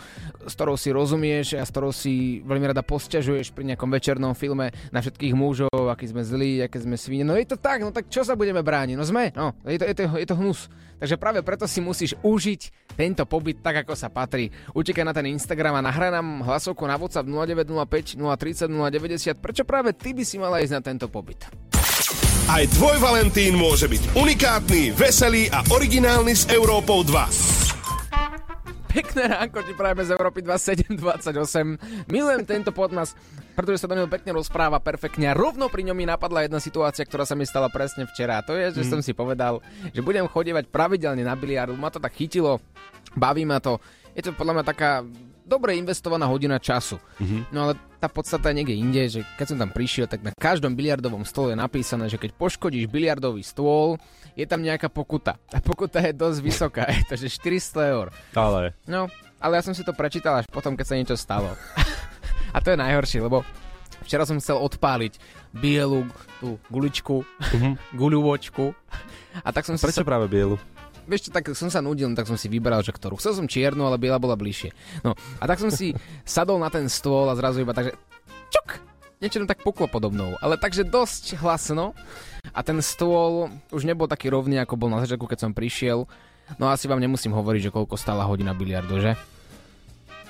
s 0.47 0.53
ktorou 0.55 0.79
si 0.79 0.95
rozumieš 0.95 1.59
a 1.59 1.63
s 1.67 1.71
ktorou 1.71 1.91
si 1.91 2.39
veľmi 2.47 2.71
rada 2.71 2.85
posťažuješ 2.85 3.51
pri 3.51 3.75
nejakom 3.75 3.89
večernom 3.91 4.31
filme 4.33 4.71
na 4.89 4.99
všetkých 5.03 5.33
mužov, 5.35 5.71
aký 5.91 6.07
sme 6.07 6.23
zlí, 6.23 6.63
aké 6.63 6.79
sme 6.79 6.95
svine. 6.95 7.27
No 7.27 7.35
je 7.35 7.49
to 7.49 7.59
tak, 7.59 7.83
no 7.83 7.91
tak 7.91 8.07
čo 8.07 8.23
sa 8.23 8.39
budeme 8.39 8.63
brániť? 8.63 8.95
No 8.95 9.03
sme, 9.03 9.35
no, 9.35 9.51
je 9.67 9.77
to, 9.77 9.85
je 9.85 9.95
to, 9.95 10.03
je 10.15 10.27
to 10.27 10.39
hnus. 10.39 10.71
Takže 10.99 11.15
práve 11.15 11.39
preto 11.39 11.63
si 11.63 11.79
musíš 11.79 12.11
užiť 12.19 12.68
tento 12.99 13.23
pobyt 13.23 13.63
tak, 13.63 13.87
ako 13.87 13.95
sa 13.95 14.11
patrí. 14.11 14.51
Utekaj 14.75 15.07
na 15.07 15.15
ten 15.15 15.31
Instagram 15.31 15.79
a 15.79 15.85
nahraj 15.87 16.11
nám 16.19 16.43
hlasovku 16.43 16.83
na 16.83 16.99
WhatsApp 16.99 17.31
0905 17.31 18.19
030 18.19 18.67
090. 18.67 19.39
Prečo 19.39 19.63
práve 19.63 19.95
ty 19.95 20.11
by 20.11 20.23
si 20.27 20.35
mala 20.35 20.59
ísť 20.59 20.73
na 20.75 20.81
tento 20.83 21.07
pobyt? 21.07 21.47
Aj 22.49 22.65
tvoj 22.65 22.97
Valentín 22.99 23.55
môže 23.55 23.87
byť 23.87 24.17
unikátny, 24.17 24.91
veselý 24.97 25.47
a 25.53 25.63
originálny 25.69 26.33
s 26.33 26.49
Európou 26.49 27.05
2. 27.05 27.69
Pekné 28.89 29.29
ránko 29.29 29.61
ti 29.61 29.77
prajeme 29.77 30.01
z 30.01 30.17
Európy 30.17 30.41
2728. 30.41 32.09
Milujem 32.09 32.41
tento 32.41 32.73
podmas, 32.73 33.13
pretože 33.53 33.85
sa 33.85 33.87
do 33.87 33.93
neho 33.93 34.09
pekne 34.09 34.33
rozpráva 34.33 34.81
perfektne 34.81 35.29
a 35.29 35.37
rovno 35.37 35.69
pri 35.69 35.85
ňom 35.85 35.93
mi 35.93 36.09
napadla 36.09 36.49
jedna 36.49 36.57
situácia, 36.57 37.05
ktorá 37.05 37.21
sa 37.21 37.37
mi 37.37 37.45
stala 37.45 37.69
presne 37.69 38.09
včera. 38.09 38.41
A 38.41 38.45
to 38.45 38.57
je, 38.57 38.81
že 38.81 38.89
som 38.89 39.05
si 39.05 39.13
povedal, 39.13 39.61
že 39.93 40.01
budem 40.01 40.25
chodievať 40.25 40.73
pravidelne 40.73 41.21
na 41.21 41.37
biliard. 41.37 41.69
Ma 41.77 41.93
to 41.93 42.01
tak 42.01 42.17
chytilo, 42.17 42.57
baví 43.13 43.45
ma 43.45 43.61
to. 43.61 43.77
Je 44.17 44.25
to 44.25 44.33
podľa 44.33 44.57
mňa 44.57 44.65
taká 44.65 45.05
dobre 45.49 45.73
investovaná 45.81 46.29
hodina 46.29 46.61
času. 46.61 47.01
No 47.49 47.65
ale 47.65 47.73
tá 47.97 48.05
podstata 48.05 48.53
niekde 48.53 48.77
inde, 48.77 49.01
že 49.09 49.25
keď 49.41 49.45
som 49.49 49.57
tam 49.57 49.73
prišiel, 49.73 50.05
tak 50.05 50.21
na 50.21 50.29
každom 50.37 50.77
biliardovom 50.77 51.25
stole 51.25 51.57
je 51.57 51.59
napísané, 51.59 52.05
že 52.05 52.21
keď 52.21 52.37
poškodíš 52.37 52.85
biliardový 52.85 53.41
stôl, 53.41 53.97
je 54.37 54.45
tam 54.45 54.61
nejaká 54.61 54.87
pokuta. 54.93 55.41
A 55.49 55.57
pokuta 55.59 55.99
je 56.05 56.13
dosť 56.13 56.39
vysoká, 56.45 56.83
je 56.95 57.03
to 57.09 57.15
že 57.17 57.33
400 57.41 57.93
eur. 57.97 58.07
Ale 58.37 58.77
No, 58.85 59.09
ale 59.41 59.57
ja 59.57 59.65
som 59.65 59.73
si 59.73 59.81
to 59.81 59.97
prečítal 59.97 60.37
až 60.37 60.45
potom, 60.47 60.77
keď 60.77 60.85
sa 60.85 60.95
niečo 60.95 61.17
stalo. 61.17 61.49
A 62.55 62.57
to 62.65 62.73
je 62.73 62.81
najhoršie, 62.81 63.21
lebo 63.21 63.45
včera 64.01 64.25
som 64.25 64.41
chcel 64.41 64.57
odpáliť 64.57 65.21
bielu 65.53 66.01
tú 66.41 66.57
guličku, 66.73 67.21
guľuvočku. 67.93 68.73
A 69.45 69.49
tak 69.53 69.69
som 69.69 69.77
si 69.77 69.85
prečo 69.85 70.01
práve 70.01 70.25
bielu? 70.25 70.57
Vieš 71.09 71.27
čo, 71.27 71.31
tak 71.33 71.49
som 71.57 71.73
sa 71.73 71.81
nudil, 71.81 72.07
tak 72.13 72.29
som 72.29 72.37
si 72.37 72.45
vybral, 72.45 72.85
že 72.85 72.93
ktorú. 72.93 73.17
Chcel 73.17 73.33
som 73.33 73.49
čiernu, 73.49 73.81
ale 73.83 73.97
biela 73.97 74.21
bola 74.21 74.37
bližšie. 74.37 74.71
No, 75.01 75.17
a 75.41 75.43
tak 75.49 75.57
som 75.57 75.73
si 75.73 75.97
sadol 76.37 76.61
na 76.61 76.69
ten 76.69 76.85
stôl 76.85 77.25
a 77.27 77.33
zrazu 77.33 77.65
iba 77.65 77.73
tak, 77.73 77.91
že 77.91 77.93
čuk, 78.53 78.77
niečo 79.19 79.41
tak 79.49 79.65
puklo 79.65 79.89
podobnou, 79.89 80.37
ale 80.39 80.55
takže 80.55 80.85
dosť 80.85 81.41
hlasno 81.41 81.97
a 82.53 82.59
ten 82.61 82.77
stôl 82.79 83.49
už 83.73 83.83
nebol 83.83 84.05
taký 84.05 84.29
rovný, 84.29 84.61
ako 84.61 84.77
bol 84.77 84.89
na 84.93 85.01
začiatku, 85.01 85.25
keď 85.25 85.49
som 85.49 85.51
prišiel. 85.51 86.05
No 86.57 86.69
asi 86.69 86.89
vám 86.89 87.01
nemusím 87.01 87.33
hovoriť, 87.33 87.69
že 87.69 87.73
koľko 87.73 87.93
stála 87.97 88.25
hodina 88.25 88.57
biliardu, 88.57 88.97
že? 89.01 89.13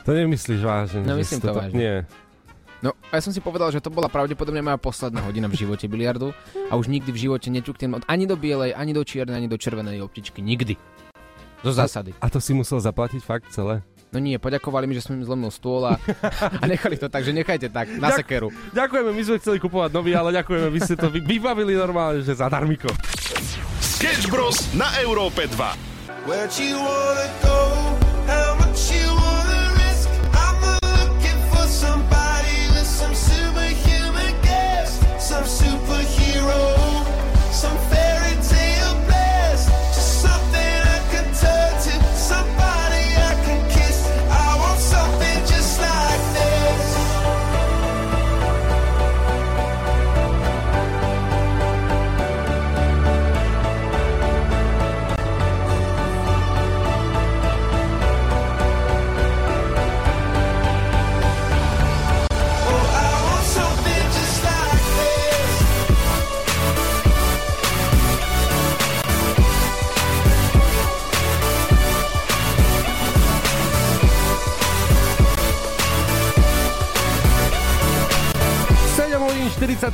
To 0.04 0.12
nemyslíš 0.12 0.62
vážne? 0.64 1.06
No, 1.06 1.16
myslím 1.20 1.40
si 1.40 1.46
to 1.46 1.54
vážne. 1.54 1.78
Nie. 1.78 1.96
No, 2.80 2.96
a 3.12 3.20
ja 3.20 3.22
som 3.22 3.36
si 3.36 3.44
povedal, 3.44 3.76
že 3.76 3.84
to 3.84 3.92
bola 3.92 4.08
pravdepodobne 4.08 4.64
moja 4.64 4.80
posledná 4.80 5.20
hodina 5.20 5.52
v 5.52 5.60
živote 5.60 5.92
biliardu 5.92 6.32
a 6.72 6.80
už 6.80 6.88
nikdy 6.88 7.12
v 7.12 7.28
živote 7.28 7.52
neťuknem 7.52 8.00
ani 8.08 8.24
do 8.24 8.40
bielej, 8.40 8.72
ani 8.72 8.96
do 8.96 9.04
čiernej, 9.04 9.36
ani 9.36 9.52
do 9.52 9.60
červenej 9.60 10.00
optičky. 10.00 10.40
Nikdy. 10.40 10.80
Zo 11.60 11.76
zásady. 11.76 12.16
A 12.24 12.32
to 12.32 12.40
si 12.40 12.56
musel 12.56 12.80
zaplatiť 12.80 13.20
fakt 13.20 13.52
celé? 13.52 13.84
No 14.10 14.18
nie, 14.18 14.40
poďakovali 14.40 14.88
mi, 14.88 14.96
že 14.96 15.04
som 15.06 15.20
im 15.20 15.28
zlomil 15.28 15.52
stôl 15.52 15.86
a, 15.86 16.00
a 16.56 16.64
nechali 16.66 16.96
to 16.96 17.12
tak, 17.12 17.22
že 17.22 17.36
nechajte 17.36 17.68
tak, 17.70 17.92
na 18.00 18.10
Ďak- 18.10 18.20
sekeru. 18.24 18.50
Ďakujeme, 18.72 19.12
my 19.12 19.22
sme 19.22 19.36
chceli 19.38 19.58
kupovať 19.60 19.92
nový, 19.92 20.16
ale 20.16 20.34
ďakujeme, 20.34 20.68
vy 20.72 20.80
ste 20.82 20.96
to 20.96 21.12
vy- 21.12 21.22
vybavili 21.22 21.76
normálne, 21.76 22.24
že 22.24 22.34
zadarmiko. 22.34 22.90
Sketch 23.84 24.32
Bros. 24.32 24.72
na 24.72 24.88
Európe 25.04 25.46
2. 25.52 26.26
Where'd 26.26 26.56
you 26.56 26.80
wanna 26.80 27.28
go? 27.44 27.79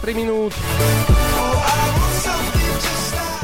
43 0.06 0.22
minút, 0.22 0.54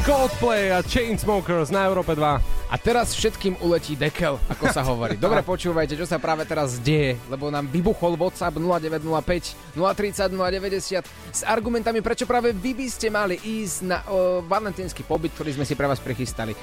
Coldplay 0.06 0.70
a 0.70 0.86
Chainsmokers 0.86 1.74
na 1.74 1.90
Európe 1.90 2.14
2. 2.14 2.22
A 2.70 2.76
teraz 2.78 3.18
všetkým 3.18 3.58
uletí 3.66 3.98
dekel, 3.98 4.38
ako 4.46 4.70
sa 4.70 4.86
hovorí. 4.86 5.18
Dobre 5.18 5.42
počúvajte, 5.58 5.98
čo 5.98 6.06
sa 6.06 6.22
práve 6.22 6.46
teraz 6.46 6.78
deje, 6.78 7.18
lebo 7.34 7.50
nám 7.50 7.66
vybuchol 7.66 8.14
WhatsApp 8.14 8.62
0905 8.62 9.74
030 9.74 10.38
090 10.38 11.34
s 11.34 11.42
argumentami, 11.50 11.98
prečo 12.06 12.30
práve 12.30 12.54
vy 12.54 12.78
by 12.78 12.88
ste 12.94 13.10
mali 13.10 13.42
ísť 13.42 13.78
na 13.82 14.06
o, 14.06 14.46
valentínsky 14.46 15.02
pobyt, 15.02 15.34
ktorý 15.34 15.58
sme 15.58 15.66
si 15.66 15.74
pre 15.74 15.90
vás 15.90 15.98
prichystali. 15.98 16.54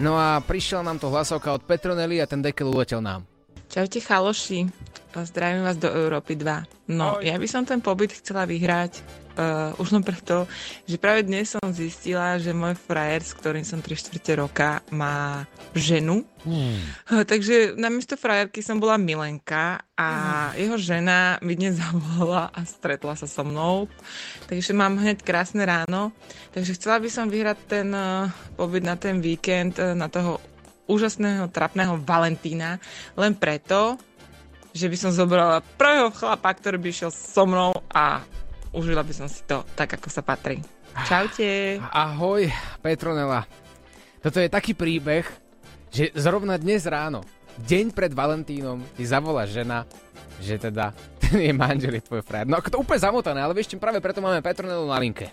No 0.00 0.16
a 0.16 0.40
prišiel 0.40 0.80
nám 0.80 0.96
to 0.96 1.12
hlasovka 1.12 1.52
od 1.52 1.68
Petronely 1.68 2.16
a 2.16 2.24
ten 2.24 2.40
dekel 2.40 2.72
uletel 2.72 3.04
nám. 3.04 3.28
Čaute 3.68 4.00
chaloši, 4.00 4.72
zdravím 5.12 5.68
vás 5.68 5.76
do 5.76 5.92
Európy 5.92 6.32
2. 6.32 6.96
No, 6.96 7.20
ja 7.20 7.36
by 7.36 7.44
som 7.44 7.68
ten 7.68 7.84
pobyt 7.84 8.16
chcela 8.16 8.48
vyhrať 8.48 9.23
uh, 9.38 9.82
už 9.82 9.94
len 9.94 10.02
preto, 10.02 10.46
že 10.86 10.98
práve 10.98 11.26
dnes 11.26 11.50
som 11.50 11.62
zistila, 11.70 12.38
že 12.38 12.54
môj 12.54 12.78
frajer, 12.78 13.22
s 13.22 13.32
ktorým 13.34 13.66
som 13.66 13.82
3 13.82 13.94
čtvrte 13.94 14.32
roka, 14.38 14.80
má 14.94 15.46
ženu. 15.74 16.22
Hmm. 16.44 16.76
Takže 17.30 17.74
namiesto 17.74 18.20
frajerky 18.20 18.60
som 18.60 18.76
bola 18.76 19.00
Milenka 19.00 19.80
a 19.96 20.08
jeho 20.54 20.76
žena 20.76 21.40
mi 21.40 21.56
dnes 21.56 21.78
zavolala 21.82 22.52
a 22.52 22.60
stretla 22.62 23.14
sa 23.18 23.26
so 23.26 23.42
mnou. 23.42 23.90
Takže 24.46 24.76
mám 24.76 25.00
hneď 25.00 25.22
krásne 25.22 25.64
ráno. 25.66 26.14
Takže 26.54 26.76
chcela 26.78 27.00
by 27.02 27.08
som 27.10 27.26
vyhrať 27.26 27.58
ten 27.66 27.88
uh, 27.90 28.30
pobyt 28.54 28.86
na 28.86 28.94
ten 28.94 29.18
víkend, 29.18 29.80
uh, 29.80 29.96
na 29.96 30.06
toho 30.06 30.38
úžasného, 30.84 31.48
trapného 31.48 31.96
Valentína, 32.04 32.76
len 33.16 33.32
preto, 33.32 33.96
že 34.74 34.90
by 34.90 34.96
som 34.98 35.14
zobrala 35.14 35.64
prvého 35.78 36.10
chlapa, 36.12 36.50
ktorý 36.52 36.76
by 36.82 36.88
išiel 36.90 37.10
so 37.14 37.46
mnou 37.46 37.72
a 37.88 38.20
užila 38.74 39.06
by 39.06 39.14
som 39.14 39.30
si 39.30 39.46
to 39.46 39.62
tak, 39.78 39.94
ako 39.96 40.10
sa 40.10 40.20
patrí. 40.20 40.58
Čaute. 41.06 41.78
Ahoj, 41.90 42.50
Petronela. 42.82 43.46
Toto 44.18 44.42
je 44.42 44.50
taký 44.50 44.74
príbeh, 44.74 45.26
že 45.94 46.10
zrovna 46.18 46.58
dnes 46.58 46.82
ráno, 46.86 47.22
deň 47.62 47.94
pred 47.94 48.10
Valentínom, 48.10 48.82
ti 48.98 49.06
zavolá 49.06 49.46
žena, 49.46 49.86
že 50.42 50.58
teda 50.58 50.90
ten 51.22 51.38
je 51.38 51.52
manžel, 51.54 51.98
je 51.98 52.02
tvoj 52.02 52.22
frajer. 52.26 52.50
No 52.50 52.58
ako 52.58 52.68
to 52.70 52.80
úplne 52.82 53.00
zamotané, 53.00 53.38
ale 53.42 53.54
vieš 53.54 53.70
čím 53.74 53.82
práve 53.82 54.02
preto 54.02 54.18
máme 54.18 54.42
Petronelu 54.42 54.86
na 54.86 54.98
linke. 54.98 55.30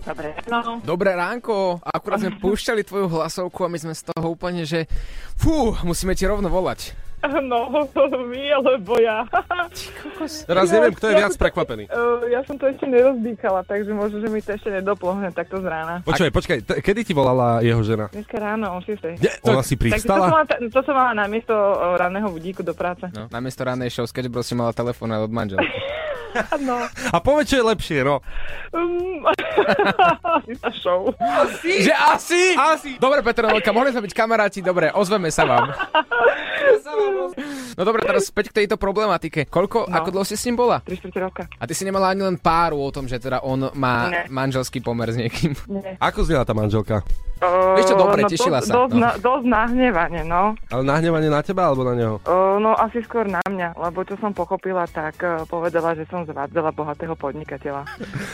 Dobre, 0.00 0.32
no. 0.48 0.80
Dobré 0.80 1.12
ránko, 1.12 1.76
akurát 1.84 2.24
sme 2.24 2.32
púšťali 2.44 2.80
tvoju 2.88 3.06
hlasovku 3.12 3.60
a 3.64 3.72
my 3.72 3.78
sme 3.78 3.92
z 3.92 4.08
toho 4.08 4.26
úplne, 4.32 4.64
že 4.64 4.88
fú, 5.36 5.76
musíme 5.84 6.16
ti 6.16 6.24
rovno 6.24 6.48
volať. 6.48 7.09
No, 7.50 7.68
my, 8.30 8.42
alebo 8.52 8.96
ja. 9.00 9.24
Teraz 10.46 10.66
neviem, 10.72 10.92
kto 10.96 11.06
je 11.12 11.14
viac 11.18 11.34
prekvapený. 11.36 11.84
Uh, 11.90 12.24
ja 12.32 12.40
som 12.46 12.56
to 12.56 12.68
ešte 12.68 12.88
nerozdýchala, 12.88 13.64
takže 13.64 13.92
možno, 13.92 14.24
že 14.24 14.28
mi 14.32 14.40
to 14.40 14.56
ešte 14.56 14.70
nedoplohne 14.72 15.28
takto 15.32 15.60
z 15.60 15.66
rána. 15.66 15.94
Počkaj, 16.04 16.30
počkaj, 16.32 16.58
t- 16.64 16.78
kedy 16.80 17.00
ti 17.04 17.12
volala 17.12 17.60
jeho 17.60 17.80
žena? 17.84 18.08
Dneska 18.12 18.36
ráno, 18.40 18.76
o 18.76 18.80
6. 18.80 19.20
Nie, 19.20 19.32
ona 19.44 19.60
si 19.60 19.76
Takže 19.76 20.06
to 20.06 20.16
som, 20.16 20.16
pristala? 20.16 20.26
mala, 20.32 20.44
to 20.48 20.80
som 20.80 20.94
mala 20.96 21.12
namiesto 21.12 21.54
uh, 21.54 21.96
ranného 22.00 22.28
budíku 22.32 22.64
do 22.64 22.72
práce. 22.72 23.04
No, 23.12 23.28
namiesto 23.28 23.64
ranej 23.64 23.92
show 23.92 24.06
Sketch 24.08 24.30
si 24.40 24.54
mala 24.56 24.72
telefón 24.72 25.12
od 25.12 25.32
manželky. 25.32 25.68
No. 26.62 26.78
A 27.10 27.18
povedz, 27.18 27.50
čo 27.50 27.56
je 27.58 27.64
lepšie, 27.66 27.98
no. 28.06 28.22
Um, 28.70 29.26
asi 29.26 30.54
show. 30.78 31.10
Že 31.58 31.90
asi? 31.90 32.54
Asi. 32.54 32.90
Dobre, 33.02 33.18
Petronelka, 33.18 33.74
mohli 33.74 33.90
sme 33.90 34.06
byť 34.06 34.14
kamaráti, 34.14 34.62
dobre, 34.62 34.94
ozveme 34.94 35.26
sa 35.34 35.42
vám. 35.42 35.74
No 37.72 37.82
dobre, 37.82 38.02
teraz 38.02 38.26
späť 38.26 38.50
k 38.50 38.64
tejto 38.64 38.76
problematike. 38.76 39.46
Koľko, 39.46 39.88
No. 39.88 39.94
ako 39.94 40.08
dlho 40.10 40.26
si 40.26 40.34
s 40.34 40.44
ním 40.44 40.54
bola? 40.54 40.82
3 40.82 40.98
čtvrte 40.98 41.18
roka. 41.18 41.42
A 41.56 41.64
ty 41.64 41.72
si 41.72 41.82
nemala 41.82 42.10
ani 42.10 42.22
len 42.22 42.36
páru 42.36 42.76
o 42.76 42.90
tom, 42.90 43.06
že 43.06 43.16
teda 43.16 43.40
on 43.40 43.72
má 43.72 44.08
Ne. 44.08 44.22
manželský 44.28 44.78
pomer 44.78 45.08
s 45.08 45.16
niekým. 45.16 45.56
Nie. 45.66 45.96
Ako 45.96 46.22
znela 46.22 46.42
tá 46.42 46.52
manželka? 46.52 47.00
Uh, 47.40 47.72
Vieš 47.72 47.88
čo, 47.88 47.96
dobre, 47.96 48.20
tešila 48.26 48.60
dosť, 48.60 48.68
sa, 48.68 48.74
Dosť, 48.76 48.92
no. 48.92 49.00
na, 49.00 49.10
dosť 49.16 49.44
nahnevanie, 49.48 50.22
no. 50.22 50.52
Ale 50.68 50.82
nahnevanie 50.84 51.32
na 51.32 51.40
teba 51.40 51.72
alebo 51.72 51.88
na 51.88 51.96
neho? 51.96 52.20
Uh, 52.20 52.60
no 52.60 52.76
asi 52.76 53.00
skôr 53.00 53.24
na 53.24 53.40
mňa, 53.40 53.80
lebo 53.80 54.04
čo 54.04 54.20
som 54.20 54.28
pochopila, 54.30 54.84
tak 54.84 55.16
uh, 55.18 55.48
povedala, 55.48 55.96
že 55.96 56.04
som 56.04 56.20
zvádzala 56.22 56.68
bohatého 56.70 57.16
podnikateľa. 57.16 57.88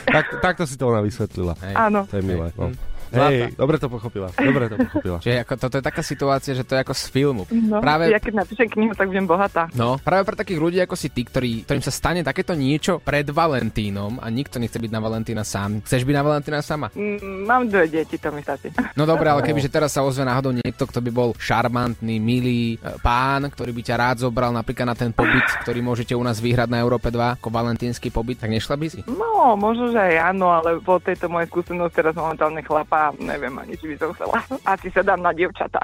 Tak, 0.07 0.43
takto 0.43 0.67
si 0.67 0.75
to 0.75 0.91
ona 0.91 0.99
vysvetlila. 0.99 1.55
Hej. 1.57 1.75
Áno. 1.77 2.03
To 2.03 2.19
je 2.19 2.25
milé. 2.25 2.51
No. 2.57 2.75
Hej, 3.13 3.55
dobre 3.55 3.77
to 3.79 3.87
pochopila. 3.87 4.29
Dobre 4.35 4.65
to 4.71 4.77
pochopila. 4.81 5.19
Čiže 5.23 5.47
ako, 5.47 5.53
toto 5.59 5.75
je 5.79 5.85
taká 5.85 6.03
situácia, 6.03 6.53
že 6.55 6.65
to 6.67 6.75
je 6.75 6.81
ako 6.83 6.95
z 6.95 7.05
filmu. 7.11 7.43
No, 7.51 7.79
Práve- 7.79 8.11
ja 8.11 8.19
keď 8.19 8.43
napíšem 8.43 8.69
knihu, 8.71 8.93
tak 8.95 9.11
budem 9.11 9.27
bohatá. 9.27 9.71
No, 9.75 9.99
práve 10.01 10.27
pre 10.27 10.37
takých 10.39 10.61
ľudí 10.61 10.79
ako 10.83 10.97
si 10.99 11.09
ty, 11.13 11.23
ktorí, 11.23 11.67
ktorým 11.67 11.85
sa 11.85 11.93
stane 11.95 12.21
takéto 12.27 12.57
niečo 12.57 12.99
pred 12.99 13.27
Valentínom 13.27 14.19
a 14.19 14.27
nikto 14.33 14.59
nechce 14.59 14.79
byť 14.81 14.91
na 14.91 15.01
Valentína 15.03 15.43
sám. 15.47 15.83
Chceš 15.85 16.03
byť 16.03 16.15
na 16.15 16.25
Valentína 16.25 16.59
sama? 16.63 16.91
Mm, 16.95 17.47
mám 17.47 17.63
dve 17.71 17.87
deti, 17.87 18.19
to 18.19 18.31
mi 18.35 18.43
stačí. 18.43 18.73
No 18.99 19.05
dobre, 19.05 19.29
ale 19.29 19.45
kebyže 19.45 19.71
teraz 19.71 19.95
sa 19.95 20.03
ozve 20.03 20.25
náhodou 20.25 20.51
niekto, 20.51 20.89
kto 20.89 20.99
by 21.05 21.11
bol 21.13 21.31
šarmantný, 21.37 22.17
milý 22.19 22.77
e, 22.77 22.97
pán, 23.01 23.47
ktorý 23.47 23.71
by 23.71 23.83
ťa 23.85 23.97
rád 23.97 24.17
zobral 24.25 24.51
napríklad 24.51 24.89
na 24.89 24.97
ten 24.97 25.13
pobyt, 25.13 25.45
ktorý 25.63 25.85
môžete 25.85 26.17
u 26.17 26.23
nás 26.25 26.41
vyhrať 26.41 26.69
na 26.73 26.81
Európe 26.81 27.13
2 27.13 27.39
ako 27.39 27.49
valentínsky 27.53 28.09
pobyt, 28.09 28.41
tak 28.41 28.51
nešla 28.51 28.75
by 28.75 28.87
si? 28.89 29.01
No, 29.07 29.55
možno, 29.55 29.93
že 29.93 30.01
aj 30.01 30.35
áno, 30.35 30.51
ale 30.51 30.81
po 30.81 30.97
tejto 30.97 31.29
mojej 31.29 31.49
skúsenosti 31.49 31.97
teraz 31.97 32.15
momentálne 32.17 32.61
chlapa, 32.65 32.96
neviem 33.19 33.55
ani, 33.59 33.75
či 33.79 33.93
by 33.93 33.97
som 33.99 34.11
chcela. 34.15 34.37
Asi 34.65 34.89
sa 34.93 35.03
dám 35.03 35.21
na 35.23 35.33
dievčatá. 35.33 35.81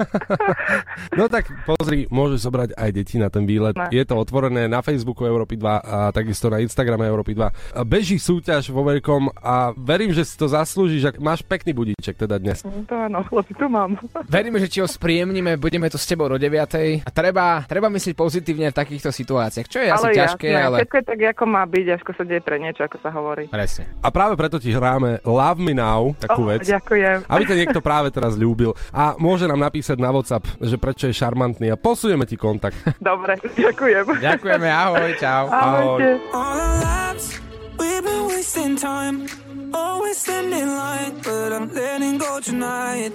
No 1.10 1.26
tak 1.26 1.50
pozri, 1.66 2.06
môžeš 2.08 2.48
zobrať 2.48 2.68
aj 2.78 2.90
deti 2.94 3.16
na 3.20 3.28
ten 3.28 3.44
výlet. 3.44 3.76
Ne. 3.76 3.90
Je 3.92 4.04
to 4.06 4.16
otvorené 4.16 4.70
na 4.70 4.80
Facebooku 4.80 5.26
Európy 5.26 5.58
2 5.58 5.66
a 5.82 5.98
takisto 6.14 6.48
na 6.48 6.62
Instagrame 6.62 7.04
Európy 7.04 7.34
2. 7.36 7.76
A 7.76 7.82
Beží 7.84 8.16
súťaž 8.16 8.70
vo 8.70 8.86
veľkom 8.86 9.34
a 9.36 9.74
verím, 9.74 10.14
že 10.14 10.24
si 10.24 10.38
to 10.38 10.46
zaslúžiš. 10.48 11.18
Máš 11.18 11.42
pekný 11.44 11.74
budíček 11.74 12.16
teda 12.16 12.38
dnes. 12.38 12.62
to 12.62 12.94
áno, 12.94 13.20
chlapi, 13.26 13.52
tu 13.58 13.66
mám. 13.68 13.98
Veríme, 14.34 14.62
že 14.62 14.70
ti 14.70 14.78
ho 14.78 14.88
spríjemníme, 14.88 15.58
budeme 15.58 15.90
tu 15.90 15.98
s 15.98 16.06
tebou 16.06 16.30
do 16.30 16.38
9. 16.38 17.04
A 17.04 17.10
treba, 17.10 17.66
treba 17.66 17.90
myslieť 17.90 18.14
pozitívne 18.14 18.70
v 18.70 18.76
takýchto 18.76 19.10
situáciách, 19.10 19.66
čo 19.66 19.78
je 19.82 19.88
asi 19.90 20.06
ale 20.06 20.16
ťažké, 20.16 20.48
jasné, 20.48 20.64
ale... 20.64 20.76
všetko 20.84 20.96
je 20.96 21.04
tak, 21.04 21.20
ako 21.36 21.44
má 21.50 21.62
byť, 21.66 21.86
ako 22.00 22.12
sa 22.14 22.22
deje 22.24 22.42
pre 22.42 22.56
niečo, 22.62 22.82
ako 22.86 22.96
sa 23.02 23.10
hovorí. 23.12 23.44
Presne. 23.50 23.90
A 24.00 24.08
práve 24.14 24.38
preto 24.38 24.56
ti 24.62 24.70
hráme 24.70 25.20
Love 25.26 25.60
Me 25.60 25.74
Now, 25.74 26.14
takú 26.30 26.42
Oh, 26.46 26.50
vec. 26.54 26.62
ďakujem. 26.62 27.16
Aby 27.26 27.42
ťa 27.44 27.56
niekto 27.58 27.80
práve 27.82 28.08
teraz 28.14 28.38
ľúbil. 28.38 28.72
A 28.94 29.18
môže 29.18 29.50
nám 29.50 29.58
napísať 29.58 29.98
na 29.98 30.14
WhatsApp, 30.14 30.46
že 30.62 30.78
prečo 30.78 31.10
je 31.10 31.14
šarmantný 31.14 31.74
a 31.74 31.76
posujeme 31.76 32.24
ti 32.24 32.38
kontakt. 32.38 32.78
Dobre, 33.02 33.34
ďakujem. 33.58 34.04
Ďakujeme, 34.22 34.68
ahoj, 34.70 35.10
čau. 35.18 35.44
Ahojte. 35.50 36.22
Tonight. 42.40 43.12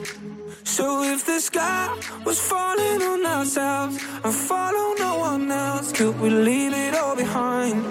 So 0.63 1.01
if 1.03 1.25
the 1.25 1.39
sky 1.39 1.89
was 2.23 2.39
falling 2.39 3.01
on 3.01 3.25
ourselves 3.25 3.97
and 4.23 4.33
follow 4.33 4.93
no 4.99 5.17
one 5.19 5.51
else, 5.51 5.91
could 5.91 6.19
we 6.19 6.29
leave 6.29 6.73
it 6.73 6.93
all 6.95 7.15
behind? 7.15 7.83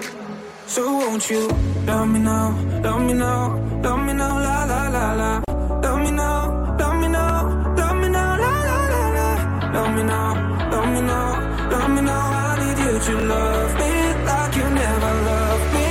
So 0.67 0.83
won't 0.83 1.29
you 1.29 1.47
love 1.85 2.07
me 2.09 2.19
now, 2.19 2.49
love 2.83 3.01
me 3.01 3.13
now, 3.13 3.55
love 3.83 3.99
me 4.05 4.13
now, 4.13 4.39
la 4.39 4.65
la 4.65 4.87
la 4.89 5.13
la. 5.13 5.41
Love 5.81 5.99
me 6.03 6.11
now, 6.11 6.75
love 6.79 6.95
me 7.01 7.07
now, 7.07 7.75
love 7.77 7.95
me 8.01 8.07
now, 8.09 8.37
la 8.43 8.53
la 8.69 8.79
la 8.93 9.03
la. 9.17 9.71
Love 9.73 9.95
me 9.95 10.03
now, 10.03 10.69
love 10.71 10.89
me 10.93 11.01
now, 11.01 11.69
love 11.71 11.89
me 11.95 12.01
now. 12.01 12.31
I 12.43 12.59
need 12.61 12.77
you 12.83 12.99
to 12.99 13.13
love 13.27 13.73
me 13.79 13.91
like 14.25 14.55
you 14.55 14.69
never 14.81 15.13
loved 15.29 15.73
me. 15.75 15.87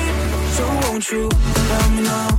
So 0.57 0.65
won't 0.83 1.11
you 1.11 1.29
love 1.71 1.91
me 1.97 2.03
now, 2.03 2.34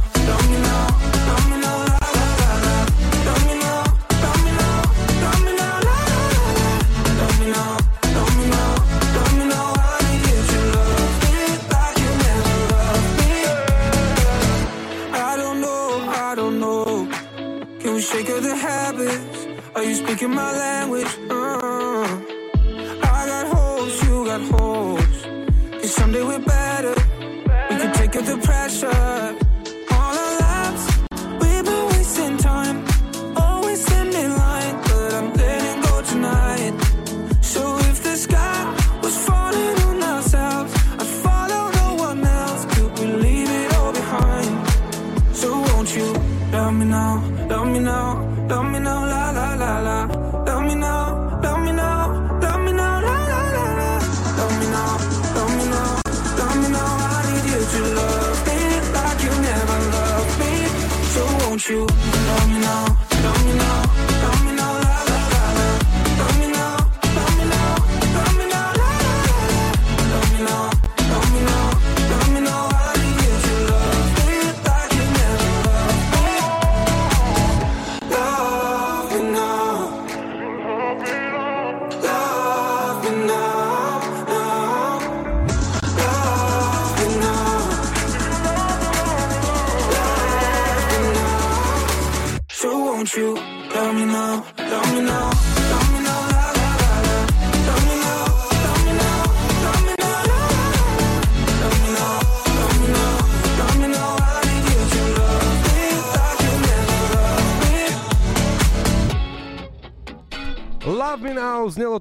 you 61.68 62.25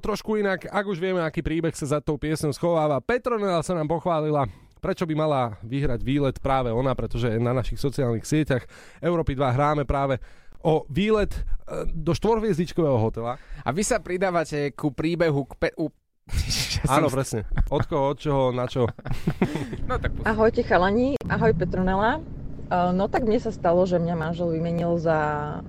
trošku 0.05 0.37
inak, 0.37 0.69
ak 0.69 0.85
už 0.85 1.01
vieme, 1.01 1.17
aký 1.25 1.41
príbeh 1.41 1.73
sa 1.73 1.97
za 1.97 1.97
tou 1.97 2.21
piesňou 2.21 2.53
schováva. 2.53 3.01
Petronela 3.01 3.65
sa 3.65 3.73
nám 3.73 3.89
pochválila, 3.89 4.45
prečo 4.77 5.09
by 5.09 5.17
mala 5.17 5.57
vyhrať 5.65 6.05
výlet 6.05 6.37
práve 6.37 6.69
ona, 6.69 6.93
pretože 6.93 7.41
na 7.41 7.57
našich 7.57 7.81
sociálnych 7.81 8.21
sieťach 8.21 8.69
Európy 9.01 9.33
2 9.33 9.57
hráme 9.57 9.83
práve 9.89 10.21
o 10.61 10.85
výlet 10.93 11.33
e, 11.33 11.41
do 11.89 12.13
štvorhviezdičkového 12.13 13.01
hotela. 13.01 13.41
A 13.65 13.69
vy 13.73 13.81
sa 13.81 13.97
pridávate 13.97 14.77
ku 14.77 14.93
príbehu 14.93 15.49
k 15.49 15.53
pe... 15.57 15.69
U... 15.81 15.89
Áno, 16.93 17.09
presne. 17.09 17.49
Od 17.73 17.81
koho, 17.89 18.13
od 18.13 18.17
čoho, 18.21 18.43
na 18.53 18.69
čo. 18.69 18.85
No 19.89 19.97
tak 19.97 20.13
Ahojte 20.25 20.61
chalani, 20.65 21.17
ahoj 21.29 21.53
Petronela. 21.53 22.21
Uh, 22.65 22.89
no 22.97 23.05
tak 23.05 23.29
mne 23.29 23.37
sa 23.37 23.53
stalo, 23.53 23.85
že 23.85 24.01
mňa 24.01 24.15
manžel 24.17 24.49
vymenil 24.49 24.97
za 24.97 25.17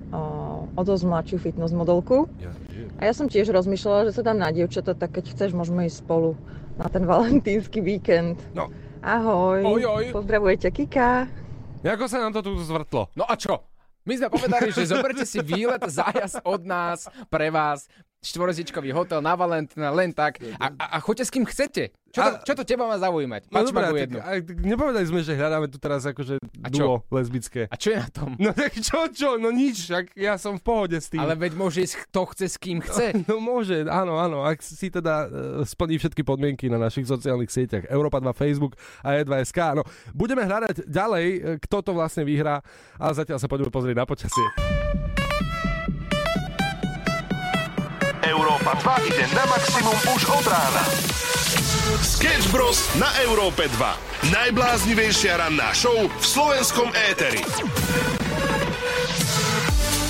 uh, 0.09 0.65
o 0.73 0.81
dosť 0.81 1.03
mladšiu 1.05 1.37
fitness 1.37 1.69
modelku. 1.69 2.25
A 2.97 3.05
ja 3.05 3.13
som 3.13 3.29
tiež 3.29 3.53
rozmýšľala, 3.53 4.09
že 4.09 4.17
sa 4.17 4.25
dám 4.25 4.41
na 4.41 4.49
dievčata, 4.49 4.97
tak 4.97 5.13
keď 5.13 5.29
chceš, 5.29 5.53
môžeme 5.53 5.85
ísť 5.85 6.01
spolu 6.01 6.33
na 6.77 6.89
ten 6.89 7.05
valentínsky 7.05 7.85
víkend. 7.85 8.41
No. 8.57 8.73
Ahoj. 9.05 9.61
Oj, 9.61 9.83
oj. 9.85 10.05
Pozdravuje 10.09 10.57
ťa 10.57 10.69
Kika. 10.73 11.09
Ako 11.85 12.09
sa 12.09 12.17
nám 12.17 12.33
to 12.33 12.41
tu 12.41 12.57
zvrtlo? 12.65 13.13
No 13.13 13.29
a 13.29 13.37
čo? 13.37 13.61
My 14.07 14.17
sme 14.17 14.33
povedali, 14.33 14.73
že 14.73 14.89
zoberte 14.89 15.27
si 15.27 15.37
výlet, 15.43 15.83
zájazd 15.83 16.41
od 16.47 16.63
nás, 16.63 17.11
pre 17.27 17.51
vás, 17.53 17.91
štvorzičkový 18.23 18.95
hotel 18.95 19.19
na 19.21 19.35
Valentína, 19.35 19.91
len 19.93 20.15
tak. 20.15 20.39
A, 20.57 20.71
a, 20.73 20.85
a 20.95 20.97
choďte 21.03 21.27
s 21.27 21.33
kým 21.35 21.45
chcete. 21.45 21.93
Čo 22.17 22.21
to, 22.25 22.31
A- 22.33 22.41
čo 22.41 22.53
to 22.57 22.63
teba 22.65 22.89
má 22.89 22.97
zaujímať? 22.97 23.41
No 23.47 23.61
Pač 23.61 23.65
dobré, 23.69 23.77
ma 23.77 23.89
tak, 23.93 24.01
jednu. 24.01 24.17
a, 24.17 24.29
tak 24.41 24.57
nepovedali 24.57 25.05
sme, 25.05 25.19
že 25.21 25.33
hľadáme 25.37 25.67
tu 25.69 25.77
teraz 25.77 26.01
akože 26.01 26.41
A 26.41 26.67
čo? 26.73 26.81
duo 26.81 26.95
lesbické. 27.13 27.69
A 27.69 27.75
čo 27.77 27.93
je 27.93 27.97
na 28.01 28.09
tom? 28.09 28.33
No 28.41 28.49
tak 28.57 28.73
čo, 28.73 29.05
čo, 29.13 29.37
no 29.37 29.53
nič, 29.53 29.85
ak 29.93 30.17
ja 30.17 30.33
som 30.41 30.57
v 30.57 30.63
pohode 30.65 30.97
s 30.97 31.13
tým. 31.13 31.21
Ale 31.21 31.37
veď 31.37 31.53
môže 31.53 31.85
ísť 31.85 32.09
kto 32.09 32.21
chce 32.33 32.45
s 32.49 32.57
kým 32.57 32.81
chce. 32.81 33.13
No 33.29 33.37
môže, 33.37 33.85
áno, 33.85 34.17
áno, 34.17 34.41
ak 34.41 34.65
si 34.65 34.89
teda 34.89 35.27
uh, 35.27 35.29
splní 35.61 36.01
všetky 36.01 36.25
podmienky 36.25 36.65
na 36.67 36.81
našich 36.81 37.05
sociálnych 37.05 37.53
sieťach 37.53 37.85
Európa 37.85 38.17
2 38.17 38.33
Facebook 38.33 38.73
a 39.05 39.13
E2SK. 39.13 39.77
No, 39.77 39.83
budeme 40.09 40.41
hľadať 40.41 40.89
ďalej, 40.89 41.25
e, 41.27 41.39
kto 41.61 41.77
to 41.83 41.91
vlastne 41.93 42.23
vyhrá, 42.23 42.63
ale 42.97 43.13
zatiaľ 43.13 43.37
sa 43.37 43.45
poďme 43.45 43.69
pozrieť 43.69 43.93
na 43.93 44.07
počasie. 44.07 44.45
Európa 48.23 48.73
2 48.75 49.07
ide 49.07 49.25
na 49.31 49.43
maximum 49.45 49.97
už 50.11 50.21
od 50.27 50.45
rána. 50.47 50.83
Sketch 51.95 52.51
Bros. 52.51 52.83
na 52.99 53.07
Európe 53.23 53.71
2. 53.71 54.27
Najbláznivejšia 54.35 55.39
ranná 55.39 55.71
show 55.71 55.95
v 55.95 56.25
slovenskom 56.25 56.91
éteri. 56.91 57.39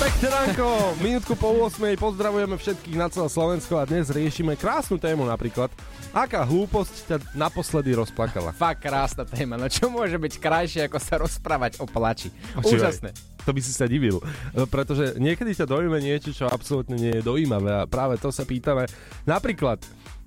Pekné 0.02 0.26
ránko, 0.26 0.66
minútku 0.98 1.38
po 1.38 1.54
8. 1.70 1.94
pozdravujeme 1.94 2.58
všetkých 2.58 2.98
na 2.98 3.06
celé 3.06 3.30
Slovensko 3.30 3.78
a 3.78 3.86
dnes 3.86 4.10
riešime 4.10 4.58
krásnu 4.58 4.98
tému 4.98 5.22
napríklad. 5.22 5.70
Aká 6.10 6.42
hlúposť 6.42 6.94
ťa 7.06 7.16
naposledy 7.38 7.94
rozplakala? 7.94 8.50
Fakt 8.50 8.82
krásna 8.82 9.22
téma. 9.22 9.54
No 9.54 9.70
čo 9.70 9.86
môže 9.86 10.18
byť 10.18 10.34
krajšie, 10.42 10.80
ako 10.90 10.98
sa 10.98 11.22
rozprávať 11.22 11.78
o 11.78 11.86
plači? 11.86 12.34
Počúvaj, 12.58 12.74
Úžasné. 12.74 13.10
To 13.46 13.54
by 13.54 13.60
si 13.62 13.70
sa 13.70 13.86
divil, 13.86 14.18
pretože 14.66 15.14
niekedy 15.14 15.54
ťa 15.54 15.70
dojme 15.70 16.02
niečo, 16.02 16.34
čo 16.34 16.50
absolútne 16.50 16.98
nie 16.98 17.14
je 17.16 17.22
dojímavé 17.22 17.70
a 17.70 17.88
práve 17.88 18.18
to 18.18 18.34
sa 18.34 18.42
pýtame. 18.42 18.90
Napríklad, 19.24 19.80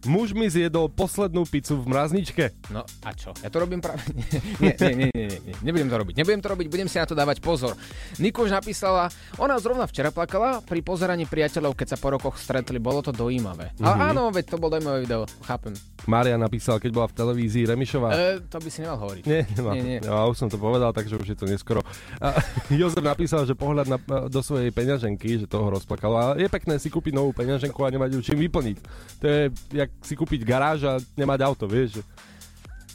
muž 0.06 0.34
mi 0.34 0.50
zjedol 0.50 0.90
poslednú 0.90 1.46
pizzu 1.46 1.78
v 1.78 1.90
mrazničke. 1.92 2.56
No 2.74 2.82
a 3.06 3.10
čo? 3.14 3.34
Ja 3.42 3.50
to 3.54 3.62
robím 3.62 3.82
práve... 3.82 4.02
Nie, 4.62 4.78
nie, 4.78 4.94
nie, 4.94 5.10
nie, 5.14 5.26
nie, 5.28 5.40
nie. 5.42 5.56
Nebudem 5.66 5.90
to 5.90 5.98
robiť. 5.98 6.14
Nebudem 6.22 6.42
to 6.42 6.50
robiť, 6.54 6.68
budem 6.70 6.88
si 6.90 6.98
na 7.02 7.06
to 7.06 7.18
dávať 7.18 7.42
pozor. 7.42 7.74
Nikož 8.22 8.54
napísala, 8.54 9.10
ona 9.42 9.58
zrovna 9.58 9.90
včera 9.90 10.14
plakala 10.14 10.62
pri 10.62 10.86
pozeraní 10.86 11.26
priateľov, 11.26 11.74
keď 11.74 11.96
sa 11.96 11.98
po 11.98 12.14
rokoch 12.14 12.38
stretli. 12.38 12.78
Bolo 12.78 13.02
to 13.02 13.10
dojímavé. 13.10 13.74
Mm-hmm. 13.74 13.86
Ale 13.86 13.96
áno, 14.14 14.30
veď 14.30 14.46
to 14.54 14.62
bolo 14.62 14.78
dojímavé 14.78 15.06
video, 15.06 15.26
chápem. 15.46 15.74
Mária 16.10 16.38
napísala, 16.38 16.82
keď 16.82 16.92
bola 16.94 17.08
v 17.10 17.16
televízii 17.18 17.64
Remišová. 17.70 18.10
E, 18.14 18.42
to 18.50 18.58
by 18.58 18.70
si 18.70 18.82
nemal 18.82 18.98
hovoriť. 19.02 19.24
Nie, 19.26 19.42
nemá. 19.54 19.72
Nie, 19.78 19.84
nie. 19.86 20.00
No, 20.02 20.18
a 20.18 20.24
už 20.30 20.38
som 20.38 20.50
to 20.50 20.58
povedal, 20.58 20.90
takže 20.94 21.18
už 21.18 21.28
je 21.34 21.38
to 21.38 21.46
neskoro. 21.46 21.86
A 22.18 22.38
Jozef 22.80 23.06
napísal, 23.06 23.46
že 23.46 23.54
pohľad 23.54 23.88
na, 23.90 23.98
do 24.30 24.42
svojej 24.42 24.74
peňaženky, 24.74 25.46
že 25.46 25.46
toho 25.46 25.70
rozplakalo. 25.70 26.16
A 26.18 26.26
je 26.38 26.50
pekné 26.50 26.82
si 26.82 26.90
kúpiť 26.90 27.14
novú 27.14 27.34
peňaženku 27.38 27.78
a 27.86 27.94
nemať 27.94 28.18
ju 28.18 28.20
čím 28.22 28.40
vyplniť. 28.50 28.78
To 29.22 29.26
je 29.26 29.42
jak 29.78 29.90
si 29.99 30.13
kúpiť 30.15 30.47
garáž 30.47 30.80
a 30.88 30.93
nemať 31.19 31.39
auto, 31.43 31.65
vieš. 31.67 31.99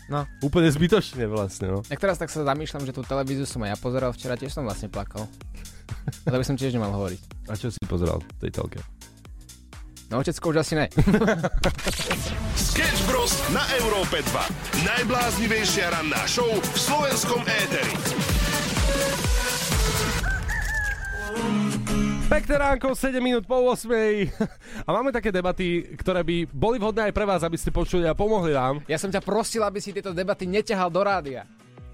No. 0.06 0.22
Úplne 0.40 0.70
zbytočne 0.70 1.26
vlastne, 1.26 1.66
no. 1.68 1.78
Jak 1.90 1.98
teraz 1.98 2.16
tak 2.16 2.30
sa 2.30 2.46
zamýšľam, 2.46 2.86
že 2.86 2.94
tú 2.94 3.02
televíziu 3.02 3.42
som 3.42 3.62
aj 3.66 3.74
ja 3.74 3.78
pozeral 3.78 4.10
včera, 4.14 4.38
tiež 4.38 4.54
som 4.54 4.62
vlastne 4.62 4.86
plakal. 4.86 5.26
Ale 6.26 6.38
by 6.38 6.44
som 6.46 6.54
tiež 6.54 6.74
nemal 6.74 6.94
hovoriť. 6.94 7.50
A 7.50 7.58
čo 7.58 7.74
si 7.74 7.82
pozeral 7.86 8.22
v 8.22 8.46
tej 8.46 8.50
telke? 8.54 8.78
No 10.06 10.22
otecko 10.22 10.54
už 10.54 10.62
asi 10.62 10.78
ne. 10.78 10.86
Sketch 12.70 13.02
Bros. 13.10 13.34
na 13.50 13.66
Európe 13.82 14.22
2. 14.22 14.86
Najbláznivejšia 14.86 15.90
ranná 15.90 16.22
show 16.30 16.46
v 16.46 16.78
slovenskom 16.78 17.42
éteri. 17.42 17.94
Pekné 22.26 22.58
ránko, 22.58 22.90
7 22.90 23.22
minút 23.22 23.46
po 23.46 23.54
8. 23.70 23.86
A 24.82 24.90
máme 24.90 25.14
také 25.14 25.30
debaty, 25.30 25.94
ktoré 25.94 26.26
by 26.26 26.50
boli 26.50 26.74
vhodné 26.82 27.06
aj 27.06 27.14
pre 27.14 27.22
vás, 27.22 27.46
aby 27.46 27.54
ste 27.54 27.70
počuli 27.70 28.02
a 28.02 28.18
pomohli 28.18 28.50
nám. 28.50 28.82
Ja 28.90 28.98
som 28.98 29.14
ťa 29.14 29.22
prosil, 29.22 29.62
aby 29.62 29.78
si 29.78 29.94
tieto 29.94 30.10
debaty 30.10 30.42
neťahal 30.42 30.90
do 30.90 31.06
rádia. 31.06 31.46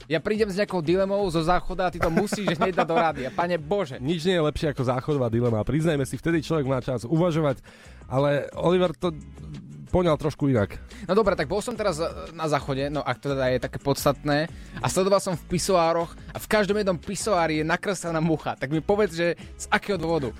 Ja 0.08 0.24
prídem 0.24 0.48
s 0.48 0.56
nejakou 0.56 0.80
dilemou 0.80 1.20
zo 1.28 1.44
záchoda 1.44 1.88
a 1.88 1.92
ty 1.92 2.00
to 2.00 2.08
musíš 2.08 2.48
hneď 2.58 2.80
dať 2.80 2.88
do 2.88 2.96
rádia. 2.96 3.28
Pane 3.28 3.60
Bože. 3.60 4.00
Nič 4.00 4.24
nie 4.24 4.40
je 4.40 4.46
lepšie 4.48 4.72
ako 4.72 4.88
záchodová 4.88 5.28
dilema. 5.28 5.60
Priznajme 5.68 6.08
si, 6.08 6.16
vtedy 6.16 6.40
človek 6.40 6.64
má 6.64 6.80
čas 6.80 7.04
uvažovať, 7.04 7.60
ale 8.08 8.48
Oliver 8.56 8.96
to 8.96 9.12
poňal 9.92 10.16
trošku 10.16 10.48
inak. 10.48 10.80
No 11.04 11.12
dobre, 11.12 11.36
tak 11.36 11.52
bol 11.52 11.60
som 11.60 11.76
teraz 11.76 12.00
e, 12.00 12.08
na 12.32 12.48
záchode, 12.48 12.88
no 12.88 13.04
ak 13.04 13.20
to 13.20 13.36
teda 13.36 13.52
je 13.52 13.58
také 13.60 13.76
podstatné, 13.76 14.48
a 14.80 14.86
sledoval 14.88 15.20
som 15.20 15.36
v 15.36 15.44
pisoároch 15.52 16.16
a 16.32 16.40
v 16.40 16.46
každom 16.48 16.80
jednom 16.80 16.96
pisoári 16.96 17.60
je 17.60 17.68
nakreslená 17.68 18.24
mucha. 18.24 18.56
Tak 18.56 18.72
mi 18.72 18.80
povedz, 18.80 19.12
že 19.12 19.36
z 19.36 19.68
akého 19.68 20.00
dôvodu? 20.00 20.32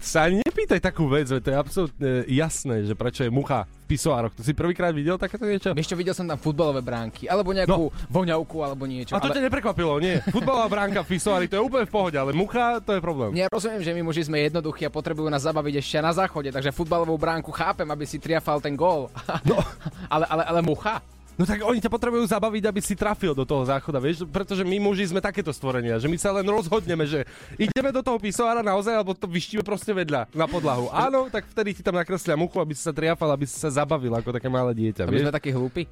Sa 0.00 0.24
ani 0.24 0.40
nepýtaj 0.40 0.80
takú 0.80 1.12
vec, 1.12 1.28
to 1.28 1.44
je 1.44 1.52
absolútne 1.52 2.24
jasné, 2.24 2.88
že 2.88 2.96
prečo 2.96 3.20
je 3.20 3.28
mucha 3.28 3.68
v 3.84 3.92
pisoároch. 3.92 4.32
To 4.32 4.40
si 4.40 4.56
prvýkrát 4.56 4.96
videl 4.96 5.20
takéto 5.20 5.44
niečo? 5.44 5.76
Čo, 5.76 5.92
videl 5.92 6.16
som 6.16 6.24
tam 6.24 6.40
futbalové 6.40 6.80
bránky, 6.80 7.28
alebo 7.28 7.52
nejakú 7.52 7.92
no. 7.92 7.94
voňavku, 8.08 8.64
alebo 8.64 8.88
niečo. 8.88 9.12
A 9.12 9.20
to 9.20 9.28
ťa 9.28 9.44
neprekvapilo, 9.44 10.00
nie. 10.00 10.16
Futbalová 10.32 10.72
bránka 10.72 11.04
v 11.04 11.20
pisoári, 11.20 11.52
to 11.52 11.60
je 11.60 11.66
úplne 11.68 11.84
v 11.84 11.92
pohode, 11.92 12.16
ale 12.16 12.32
mucha, 12.32 12.80
to 12.80 12.96
je 12.96 13.00
problém. 13.04 13.36
Ja 13.36 13.52
rozumiem, 13.52 13.84
že 13.84 13.92
my 13.92 14.00
muži 14.00 14.24
sme 14.24 14.40
jednoduchí 14.48 14.88
a 14.88 14.90
potrebujú 14.90 15.28
nás 15.28 15.44
zabaviť 15.44 15.84
ešte 15.84 16.00
na 16.00 16.16
záchode, 16.16 16.48
takže 16.48 16.72
futbalovú 16.72 17.20
bránku 17.20 17.52
chápem, 17.52 17.86
aby 17.92 18.08
si 18.08 18.16
triafal 18.16 18.64
ten 18.64 18.72
gól. 18.72 19.12
No. 19.44 19.60
ale, 20.16 20.24
ale, 20.32 20.42
ale 20.48 20.60
mucha? 20.64 21.04
No 21.38 21.48
tak 21.48 21.64
oni 21.64 21.80
ťa 21.80 21.88
potrebujú 21.88 22.24
zabaviť, 22.28 22.68
aby 22.68 22.80
si 22.84 22.92
trafil 22.92 23.32
do 23.32 23.48
toho 23.48 23.64
záchoda, 23.64 23.96
vieš? 23.96 24.28
Pretože 24.28 24.60
my 24.60 24.76
muži 24.76 25.08
sme 25.08 25.24
takéto 25.24 25.54
stvorenia, 25.54 25.96
že 25.96 26.10
my 26.10 26.18
sa 26.20 26.36
len 26.36 26.44
rozhodneme, 26.44 27.08
že 27.08 27.24
ideme 27.56 27.88
do 27.94 28.04
toho 28.04 28.20
pisoára 28.20 28.60
naozaj, 28.60 28.92
alebo 28.92 29.16
to 29.16 29.24
vyštíme 29.24 29.64
proste 29.64 29.96
vedľa 29.96 30.28
na 30.36 30.44
podlahu. 30.44 30.92
Áno, 30.92 31.32
tak 31.32 31.48
vtedy 31.48 31.80
ti 31.80 31.82
tam 31.82 31.96
nakreslia 31.96 32.36
muchu, 32.36 32.60
aby 32.60 32.76
si 32.76 32.84
sa 32.84 32.92
triafal, 32.92 33.32
aby 33.32 33.48
si 33.48 33.56
sa 33.56 33.72
zabavil 33.72 34.12
ako 34.12 34.36
také 34.36 34.52
malé 34.52 34.76
dieťa, 34.76 35.08
my 35.08 35.12
vieš? 35.16 35.24
sme 35.26 35.32
takí 35.32 35.50
hlúpi. 35.54 35.88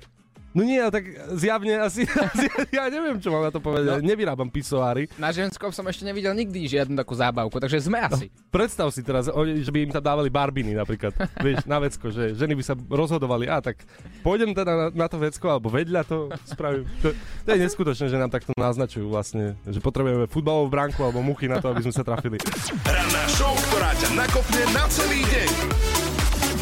No 0.59 0.67
nie, 0.67 0.83
tak 0.91 1.07
zjavne 1.39 1.79
asi, 1.79 2.03
asi 2.35 2.51
ja 2.75 2.91
neviem, 2.91 3.23
čo 3.23 3.31
mám 3.31 3.47
na 3.47 3.55
to 3.55 3.63
povedať. 3.63 4.03
No. 4.03 4.11
Nevyrábam 4.11 4.51
pisoáry. 4.51 5.07
Na 5.15 5.31
ženskom 5.31 5.71
som 5.71 5.87
ešte 5.87 6.03
nevidel 6.03 6.35
nikdy 6.35 6.67
žiadnu 6.67 6.99
takú 6.99 7.15
zábavku, 7.15 7.63
takže 7.63 7.87
sme 7.87 8.03
asi. 8.03 8.27
Predstav 8.51 8.91
si 8.91 9.07
teraz, 9.07 9.31
že 9.31 9.71
by 9.71 9.79
im 9.87 9.93
tam 9.95 10.03
dávali 10.03 10.27
barbiny 10.27 10.75
napríklad, 10.75 11.15
vieš, 11.47 11.63
na 11.63 11.79
vecko, 11.79 12.11
že 12.11 12.35
ženy 12.35 12.59
by 12.59 12.65
sa 12.67 12.75
rozhodovali, 12.75 13.47
a 13.47 13.63
tak 13.63 13.87
pôjdem 14.27 14.51
teda 14.51 14.73
na, 14.75 14.87
na 14.91 15.07
to 15.07 15.23
vecko, 15.23 15.47
alebo 15.47 15.71
vedľa 15.71 16.03
to 16.03 16.27
spravím. 16.43 16.83
To, 17.07 17.15
to 17.47 17.49
je 17.55 17.59
neskutočné, 17.63 18.11
že 18.11 18.19
nám 18.19 18.35
takto 18.35 18.51
naznačujú 18.59 19.07
vlastne, 19.07 19.55
že 19.63 19.79
potrebujeme 19.79 20.27
futbalovú 20.27 20.67
bránku 20.75 20.99
alebo 21.07 21.23
muchy 21.23 21.47
na 21.47 21.63
to, 21.63 21.71
aby 21.71 21.87
sme 21.87 21.95
sa 21.95 22.03
trafili. 22.03 22.43
Ranná 22.83 23.25
show, 23.31 23.55
ktorá 23.71 23.95
ťa 23.95 24.11
nakopne 24.19 24.63
na 24.75 24.85
celý 24.91 25.23
deň. 25.23 25.51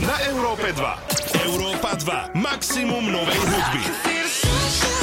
Na 0.05 0.17
Európe 0.29 0.69
2. 0.77 1.26
Európa 1.45 1.93
2. 1.99 2.33
Maximum 2.33 3.13
novej 3.13 3.37
hudby. 3.37 4.96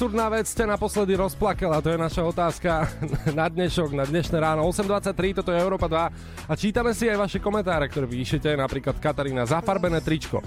Absurdná 0.00 0.32
vec 0.32 0.48
ste 0.48 0.64
naposledy 0.64 1.12
rozplakala? 1.12 1.84
To 1.84 1.92
je 1.92 2.00
naša 2.00 2.24
otázka 2.24 2.88
na 3.36 3.52
dnešok, 3.52 3.92
na 3.92 4.08
dnešné 4.08 4.32
ráno. 4.40 4.64
8.23, 4.64 5.12
toto 5.36 5.52
je 5.52 5.60
Európa 5.60 5.92
2 5.92 6.48
a 6.48 6.52
čítame 6.56 6.96
si 6.96 7.04
aj 7.04 7.20
vaše 7.20 7.36
komentáre, 7.36 7.84
ktoré 7.84 8.08
píšete, 8.08 8.48
napríklad 8.56 8.96
Katarína, 8.96 9.44
zafarbené 9.44 10.00
tričko. 10.00 10.40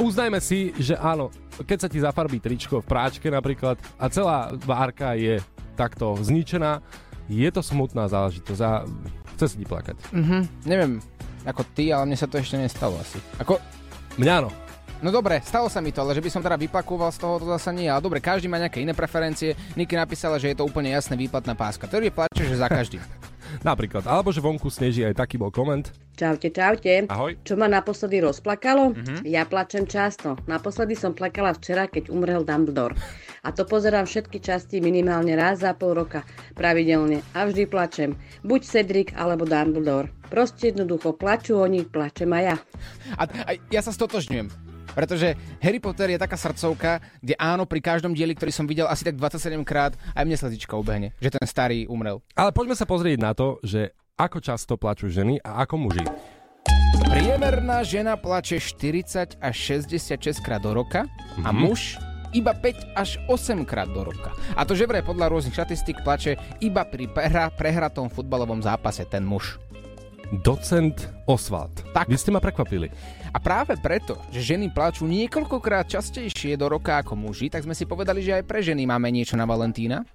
Uznajme 0.00 0.40
si, 0.40 0.72
že 0.80 0.96
áno, 0.96 1.28
keď 1.60 1.76
sa 1.84 1.88
ti 1.92 2.00
zafarbí 2.00 2.40
tričko 2.40 2.80
v 2.80 2.88
práčke 2.88 3.28
napríklad 3.28 3.76
a 4.00 4.08
celá 4.08 4.56
várka 4.64 5.12
je 5.12 5.44
takto 5.76 6.16
zničená, 6.16 6.80
je 7.28 7.48
to 7.52 7.60
smutná 7.60 8.08
záležitosť 8.08 8.60
a 8.64 8.88
chce 9.36 9.44
si 9.44 9.56
ti 9.60 9.66
plakať. 9.68 10.08
Mhm, 10.16 10.64
neviem, 10.64 11.04
ako 11.44 11.68
ty, 11.76 11.92
ale 11.92 12.08
mne 12.08 12.16
sa 12.16 12.24
to 12.24 12.40
ešte 12.40 12.56
nestalo 12.56 12.96
asi. 12.96 13.20
Ako, 13.44 13.60
Mňa 14.16 14.32
áno. 14.40 14.48
No 15.04 15.12
dobre, 15.12 15.44
stalo 15.44 15.68
sa 15.68 15.84
mi 15.84 15.92
to, 15.92 16.00
ale 16.00 16.16
že 16.16 16.24
by 16.24 16.30
som 16.32 16.40
teda 16.40 16.56
vypakoval 16.56 17.12
z 17.12 17.20
toho, 17.20 17.36
to 17.36 17.46
zase 17.52 17.68
nie. 17.76 17.84
Ale 17.84 18.00
dobre, 18.00 18.16
každý 18.24 18.48
má 18.48 18.56
nejaké 18.56 18.80
iné 18.80 18.96
preferencie. 18.96 19.52
Niky 19.76 19.92
napísala, 19.92 20.40
že 20.40 20.52
je 20.52 20.56
to 20.56 20.64
úplne 20.64 20.88
jasné 20.88 21.20
výplatná 21.20 21.52
páska. 21.52 21.84
Ktorý 21.84 22.08
plače, 22.08 22.48
že 22.48 22.56
za 22.56 22.64
každým. 22.64 23.04
Napríklad. 23.68 24.08
Alebo 24.08 24.32
že 24.32 24.40
vonku 24.40 24.72
sneží, 24.72 25.04
aj 25.04 25.20
taký 25.20 25.36
bol 25.36 25.52
koment. 25.52 25.92
Čaute, 26.16 26.48
čaute. 26.48 27.04
Ahoj. 27.12 27.36
Čo 27.44 27.60
ma 27.60 27.68
naposledy 27.68 28.24
rozplakalo? 28.24 28.96
Mhm. 28.96 29.28
Ja 29.28 29.44
plačem 29.44 29.84
často. 29.84 30.40
Naposledy 30.48 30.96
som 30.96 31.12
plakala 31.12 31.52
včera, 31.52 31.92
keď 31.92 32.08
umrel 32.08 32.40
Dumbledore. 32.40 32.96
A 33.44 33.52
to 33.52 33.68
pozerám 33.68 34.08
všetky 34.08 34.40
časti 34.40 34.80
minimálne 34.80 35.36
raz 35.36 35.60
za 35.60 35.76
pol 35.76 35.92
roka, 35.92 36.24
pravidelne. 36.56 37.20
A 37.36 37.44
vždy 37.46 37.68
plačem. 37.68 38.16
Buď 38.42 38.60
Cedric, 38.64 39.08
alebo 39.12 39.44
Dumbledore. 39.44 40.10
Proste 40.32 40.72
jednoducho 40.72 41.14
plačú 41.14 41.60
oni, 41.60 41.84
plačem 41.84 42.32
aj 42.32 42.42
ja. 42.42 42.56
A, 43.20 43.22
a 43.28 43.50
ja 43.70 43.80
sa 43.84 43.92
stotožňujem. 43.92 44.75
Pretože 44.96 45.36
Harry 45.60 45.76
Potter 45.76 46.08
je 46.08 46.18
taká 46.18 46.40
srdcovka, 46.40 47.04
kde 47.20 47.36
áno, 47.36 47.68
pri 47.68 47.84
každom 47.84 48.16
dieli, 48.16 48.32
ktorý 48.32 48.48
som 48.48 48.64
videl 48.64 48.88
asi 48.88 49.04
tak 49.04 49.20
27 49.20 49.60
krát, 49.60 49.92
aj 50.16 50.24
mne 50.24 50.40
slzička 50.40 50.72
ubehne, 50.72 51.12
že 51.20 51.28
ten 51.28 51.44
starý 51.44 51.84
umrel. 51.84 52.24
Ale 52.32 52.50
poďme 52.50 52.72
sa 52.72 52.88
pozrieť 52.88 53.18
na 53.20 53.36
to, 53.36 53.60
že 53.60 53.92
ako 54.16 54.40
často 54.40 54.80
plačú 54.80 55.12
ženy 55.12 55.36
a 55.44 55.60
ako 55.60 55.76
muži. 55.76 56.04
Priemerná 57.06 57.84
žena 57.84 58.16
plače 58.16 58.56
40 58.56 59.36
až 59.38 59.54
66 59.54 60.40
krát 60.40 60.64
do 60.64 60.72
roka 60.72 61.04
a 61.38 61.50
Mhm. 61.52 61.60
muž 61.60 62.00
iba 62.32 62.52
5 62.52 62.76
až 62.92 63.20
8 63.28 63.64
krát 63.64 63.88
do 63.88 64.02
roka. 64.02 64.32
A 64.52 64.64
to 64.64 64.72
že 64.72 64.84
vraj 64.84 65.04
podľa 65.04 65.28
rôznych 65.28 65.54
štatistík 65.54 66.00
plače 66.00 66.34
iba 66.58 66.82
pri 66.82 67.06
prehra, 67.06 67.48
prehratom 67.50 68.08
futbalovom 68.08 68.60
zápase 68.60 69.04
ten 69.04 69.22
muž. 69.22 69.60
Docent 70.42 71.06
Oswald. 71.30 71.86
Tak. 71.94 72.10
Vy 72.10 72.18
ste 72.18 72.34
ma 72.34 72.42
prekvapili. 72.42 72.90
A 73.32 73.38
práve 73.42 73.78
preto, 73.80 74.20
že 74.30 74.54
ženy 74.54 74.70
plačú 74.70 75.08
niekoľkokrát 75.08 75.90
častejšie 75.90 76.54
do 76.58 76.70
roka 76.70 77.00
ako 77.00 77.18
muži, 77.18 77.50
tak 77.50 77.64
sme 77.64 77.74
si 77.74 77.88
povedali, 77.88 78.22
že 78.22 78.38
aj 78.38 78.44
pre 78.46 78.60
ženy 78.62 78.86
máme 78.86 79.10
niečo 79.10 79.34
na 79.34 79.48
Valentína. 79.48 80.06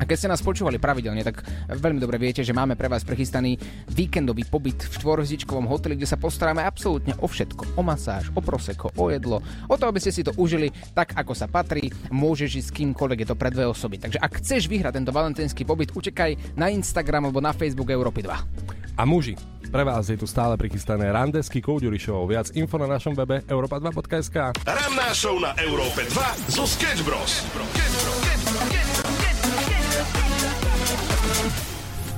A 0.00 0.08
keď 0.08 0.16
ste 0.16 0.32
nás 0.32 0.40
počúvali 0.40 0.80
pravidelne, 0.80 1.20
tak 1.20 1.44
veľmi 1.68 2.00
dobre 2.00 2.16
viete, 2.16 2.40
že 2.40 2.56
máme 2.56 2.72
pre 2.72 2.88
vás 2.88 3.04
prechystaný 3.04 3.60
víkendový 3.92 4.48
pobyt 4.48 4.80
v 4.80 4.96
štvorhviezdičkovom 4.96 5.68
hoteli, 5.68 5.92
kde 6.00 6.08
sa 6.08 6.16
postaráme 6.16 6.64
absolútne 6.64 7.12
o 7.20 7.28
všetko. 7.28 7.76
O 7.76 7.84
masáž, 7.84 8.32
o 8.32 8.40
proseko, 8.40 8.88
o 8.96 9.12
jedlo, 9.12 9.44
o 9.68 9.74
to, 9.76 9.84
aby 9.84 10.00
ste 10.00 10.08
si 10.08 10.24
to 10.24 10.32
užili 10.40 10.72
tak, 10.96 11.12
ako 11.12 11.36
sa 11.36 11.52
patrí. 11.52 11.92
Môžeš 12.08 12.64
ísť 12.64 12.68
s 12.72 12.76
kýmkoľvek, 12.80 13.18
je 13.20 13.28
to 13.28 13.36
pre 13.36 13.52
dve 13.52 13.68
osoby. 13.68 14.00
Takže 14.00 14.24
ak 14.24 14.40
chceš 14.40 14.72
vyhrať 14.72 14.96
tento 14.96 15.12
valentínsky 15.12 15.68
pobyt, 15.68 15.92
učekaj 15.92 16.56
na 16.56 16.72
Instagram 16.72 17.28
alebo 17.28 17.44
na 17.44 17.52
Facebook 17.52 17.92
Európy 17.92 18.24
2. 18.24 18.96
A 18.96 19.02
muži, 19.04 19.36
pre 19.70 19.86
vás 19.86 20.10
je 20.10 20.18
tu 20.18 20.26
stále 20.26 20.58
prichystané 20.58 21.06
randesky 21.14 21.62
Kouduri 21.62 21.96
Show. 21.96 22.26
Viac 22.26 22.50
info 22.58 22.74
na 22.74 22.90
našom 22.90 23.14
webe 23.14 23.46
europa2.sk. 23.46 24.58
Ranná 24.66 25.08
show 25.14 25.38
na 25.38 25.54
Európe 25.62 26.02
2 26.10 26.58
zo 26.58 26.66
Sketch 26.66 27.06
Bros. 27.06 27.46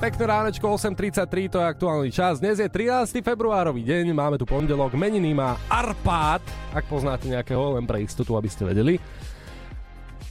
Pekné 0.03 0.25
ránečko 0.27 0.67
8.33, 0.67 1.47
to 1.47 1.57
je 1.63 1.67
aktuálny 1.69 2.11
čas. 2.11 2.43
Dnes 2.43 2.59
je 2.59 2.67
13. 2.67 3.23
februárový 3.23 3.87
deň, 3.87 4.11
máme 4.11 4.35
tu 4.35 4.43
pondelok, 4.43 4.99
meniny 4.99 5.31
má 5.31 5.55
Arpád, 5.71 6.43
ak 6.75 6.91
poznáte 6.91 7.31
nejakého, 7.31 7.79
len 7.79 7.87
pre 7.87 8.03
istotu, 8.03 8.35
aby 8.35 8.51
ste 8.51 8.67
vedeli. 8.67 8.99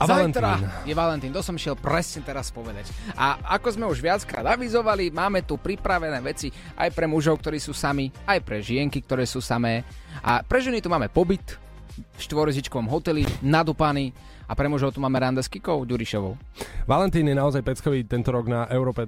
A 0.02 0.10
Zajtra 0.10 0.58
Valentín. 0.58 0.90
je 0.90 0.94
Valentín, 0.98 1.30
to 1.30 1.46
som 1.46 1.54
šiel 1.54 1.78
presne 1.78 2.26
teraz 2.26 2.50
povedať. 2.50 2.90
A 3.14 3.38
ako 3.54 3.78
sme 3.78 3.86
už 3.86 4.02
viackrát 4.02 4.42
avizovali, 4.58 5.14
máme 5.14 5.46
tu 5.46 5.62
pripravené 5.62 6.18
veci 6.26 6.50
aj 6.74 6.90
pre 6.90 7.06
mužov, 7.06 7.38
ktorí 7.38 7.62
sú 7.62 7.70
sami, 7.70 8.10
aj 8.26 8.42
pre 8.42 8.66
žienky, 8.66 9.06
ktoré 9.06 9.30
sú 9.30 9.38
samé. 9.46 9.86
A 10.26 10.42
pre 10.42 10.58
ženy 10.58 10.82
tu 10.82 10.90
máme 10.90 11.06
pobyt 11.06 11.62
v 11.94 12.20
štvorzičkovom 12.20 12.90
hoteli, 12.90 13.28
nadúpaný. 13.46 14.10
A 14.52 14.58
pre 14.58 14.68
mužov 14.68 14.92
tu 14.92 15.00
máme 15.00 15.16
rande 15.16 15.40
s 15.40 15.48
Kikou 15.48 15.88
Ďurišovou. 15.88 16.36
Valentín 16.84 17.24
je 17.24 17.32
naozaj 17.32 17.64
peckový 17.64 18.04
tento 18.04 18.36
rok 18.36 18.52
na 18.52 18.68
Európe 18.68 19.08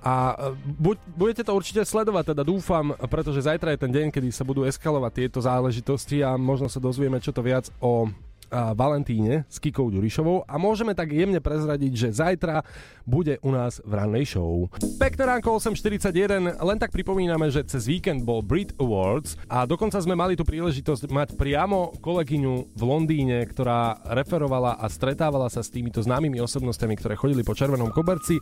a 0.00 0.14
e, 0.32 0.56
buď, 0.56 0.96
budete 1.12 1.42
to 1.44 1.52
určite 1.52 1.84
sledovať, 1.84 2.32
teda 2.32 2.40
dúfam, 2.40 2.96
pretože 3.12 3.44
zajtra 3.44 3.76
je 3.76 3.82
ten 3.84 3.92
deň, 3.92 4.06
kedy 4.08 4.32
sa 4.32 4.40
budú 4.40 4.64
eskalovať 4.64 5.12
tieto 5.12 5.44
záležitosti 5.44 6.24
a 6.24 6.40
možno 6.40 6.72
sa 6.72 6.80
dozvieme 6.80 7.20
čo 7.20 7.28
to 7.28 7.44
viac 7.44 7.68
o 7.84 8.08
Valentíne 8.50 9.46
s 9.46 9.62
Kikou 9.62 9.88
Ďurišovou 9.94 10.44
a 10.44 10.54
môžeme 10.58 10.92
tak 10.92 11.14
jemne 11.14 11.38
prezradiť, 11.38 11.92
že 11.94 12.08
zajtra 12.10 12.66
bude 13.06 13.38
u 13.46 13.50
nás 13.54 13.78
v 13.86 13.92
rannej 13.94 14.26
show. 14.26 14.66
Pekné 14.98 15.22
ránko 15.26 15.62
8.41, 15.62 16.58
len 16.58 16.78
tak 16.78 16.90
pripomíname, 16.90 17.48
že 17.48 17.62
cez 17.66 17.86
víkend 17.86 18.26
bol 18.26 18.42
Brit 18.42 18.74
Awards 18.82 19.38
a 19.46 19.66
dokonca 19.66 19.98
sme 20.02 20.18
mali 20.18 20.34
tu 20.34 20.42
príležitosť 20.42 21.06
mať 21.10 21.28
priamo 21.38 21.94
kolegyňu 22.02 22.74
v 22.74 22.82
Londýne, 22.82 23.42
ktorá 23.46 24.02
referovala 24.14 24.78
a 24.78 24.86
stretávala 24.90 25.46
sa 25.46 25.62
s 25.62 25.70
týmito 25.70 26.02
známymi 26.02 26.42
osobnostiami, 26.42 26.94
ktoré 26.98 27.14
chodili 27.14 27.46
po 27.46 27.54
červenom 27.54 27.94
koberci 27.94 28.38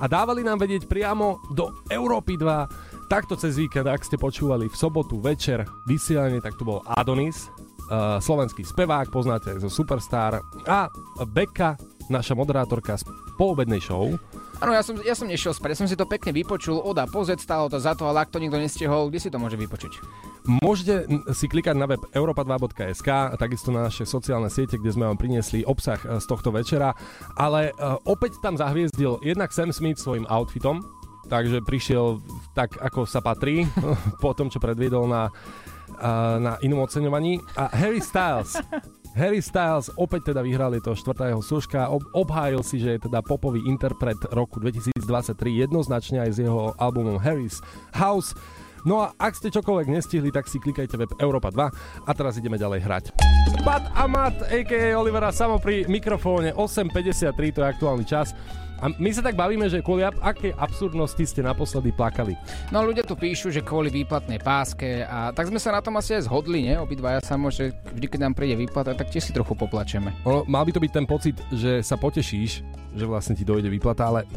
a 0.00 0.04
dávali 0.04 0.44
nám 0.44 0.60
vedieť 0.60 0.84
priamo 0.88 1.40
do 1.52 1.72
Európy 1.88 2.36
2 2.36 2.96
Takto 3.06 3.38
cez 3.38 3.54
víkend, 3.54 3.86
ak 3.86 4.02
ste 4.02 4.18
počúvali 4.18 4.66
v 4.66 4.74
sobotu 4.74 5.22
večer 5.22 5.62
vysielanie, 5.86 6.42
tak 6.42 6.58
tu 6.58 6.66
bol 6.66 6.82
Adonis, 6.90 7.46
uh, 7.88 8.18
slovenský 8.18 8.62
spevák, 8.66 9.10
poznáte 9.10 9.56
zo 9.58 9.70
Superstar 9.70 10.42
a 10.66 10.90
Beka, 11.26 11.78
naša 12.06 12.38
moderátorka 12.38 12.94
z 12.98 13.06
poobednej 13.34 13.82
show. 13.82 14.14
Áno, 14.56 14.72
ja 14.72 14.80
som, 14.80 14.96
ja 15.04 15.12
som 15.12 15.28
nešiel 15.28 15.52
spať, 15.52 15.76
ja 15.76 15.80
som 15.84 15.88
si 15.90 16.00
to 16.00 16.08
pekne 16.08 16.32
vypočul, 16.32 16.80
oda 16.80 17.04
pozet, 17.04 17.44
stálo 17.44 17.68
to 17.68 17.76
za 17.76 17.92
to, 17.92 18.08
ale 18.08 18.24
ak 18.24 18.32
to 18.32 18.40
nikto 18.40 18.56
nestihol, 18.56 19.12
kde 19.12 19.20
si 19.20 19.28
to 19.28 19.36
môže 19.36 19.60
vypočuť? 19.60 20.00
Môžete 20.48 21.10
si 21.36 21.44
klikať 21.50 21.76
na 21.76 21.84
web 21.84 22.00
europa2.sk 22.14 23.08
a 23.10 23.36
takisto 23.36 23.68
na 23.68 23.92
naše 23.92 24.08
sociálne 24.08 24.48
siete, 24.48 24.80
kde 24.80 24.96
sme 24.96 25.04
vám 25.10 25.20
priniesli 25.20 25.66
obsah 25.66 26.00
e, 26.06 26.22
z 26.22 26.24
tohto 26.24 26.54
večera, 26.54 26.96
ale 27.36 27.74
uh, 27.76 28.00
opäť 28.08 28.40
tam 28.40 28.56
zahviezdil 28.56 29.20
jednak 29.20 29.52
Sam 29.52 29.74
Smith 29.74 30.00
svojim 30.00 30.24
outfitom, 30.30 30.80
takže 31.28 31.60
prišiel 31.66 32.22
tak, 32.54 32.78
ako 32.78 33.04
sa 33.04 33.20
patrí, 33.20 33.68
po 34.24 34.32
tom, 34.32 34.48
čo 34.48 34.62
predviedol 34.62 35.04
na, 35.10 35.28
na 36.40 36.58
inom 36.60 36.84
oceňovaní. 36.84 37.40
A 37.56 37.70
Harry 37.72 38.02
Styles, 38.02 38.58
Harry 39.20 39.40
Styles 39.40 39.88
opäť 39.96 40.32
teda 40.32 40.44
vyhral, 40.44 40.76
je 40.76 40.84
to 40.84 40.92
štvrtá 40.92 41.32
jeho 41.32 41.40
súška, 41.40 41.88
ob, 41.88 42.04
obhájil 42.12 42.60
si, 42.60 42.76
že 42.76 43.00
je 43.00 43.08
teda 43.08 43.24
popový 43.24 43.64
interpret 43.64 44.20
roku 44.28 44.60
2023 44.60 45.32
jednoznačne 45.64 46.20
aj 46.20 46.30
s 46.36 46.38
jeho 46.44 46.76
albumom 46.76 47.16
Harry's 47.16 47.64
House. 47.96 48.36
No 48.86 49.02
a 49.02 49.10
ak 49.18 49.34
ste 49.34 49.50
čokoľvek 49.50 49.90
nestihli, 49.90 50.30
tak 50.30 50.46
si 50.46 50.62
klikajte 50.62 50.94
web 50.94 51.10
Europa 51.18 51.50
2 51.50 52.06
a 52.06 52.10
teraz 52.14 52.38
ideme 52.38 52.54
ďalej 52.54 52.80
hrať. 52.86 53.04
Pat 53.66 53.90
a 53.98 54.06
Mat, 54.06 54.46
a.k.a. 54.46 54.94
Olivera 54.94 55.34
Samo 55.34 55.58
pri 55.58 55.90
mikrofóne 55.90 56.54
8.53, 56.54 57.34
to 57.50 57.60
je 57.64 57.66
aktuálny 57.66 58.06
čas. 58.06 58.30
A 58.80 58.92
my 58.92 59.10
sa 59.12 59.24
tak 59.24 59.36
bavíme, 59.38 59.66
že 59.72 59.80
kvôli 59.80 60.04
ab- 60.04 60.20
aké 60.20 60.52
absurdnosti 60.52 61.24
ste 61.24 61.40
naposledy 61.40 61.92
plakali. 61.96 62.36
No 62.68 62.84
ľudia 62.84 63.06
tu 63.06 63.16
píšu, 63.16 63.48
že 63.48 63.64
kvôli 63.64 63.88
výplatnej 63.88 64.40
páske 64.42 65.04
a 65.04 65.32
tak 65.32 65.48
sme 65.48 65.56
sa 65.56 65.72
na 65.72 65.80
tom 65.80 65.96
asi 65.96 66.16
aj 66.16 66.28
zhodli, 66.28 66.68
ne? 66.68 66.76
Obidvaja 66.76 67.24
samo, 67.24 67.48
že 67.48 67.72
vždy, 67.92 68.06
keď 68.06 68.20
nám 68.28 68.34
príde 68.36 68.58
výplata, 68.58 68.92
tak 68.92 69.08
tiež 69.08 69.30
si 69.30 69.32
trochu 69.32 69.56
poplačeme. 69.56 70.12
Ono, 70.28 70.44
mal 70.44 70.68
by 70.68 70.76
to 70.76 70.82
byť 70.84 70.92
ten 70.92 71.06
pocit, 71.08 71.36
že 71.52 71.80
sa 71.80 71.96
potešíš, 71.96 72.52
že 72.92 73.04
vlastne 73.08 73.32
ti 73.32 73.44
dojde 73.48 73.72
výplata, 73.72 74.12
ale 74.12 74.28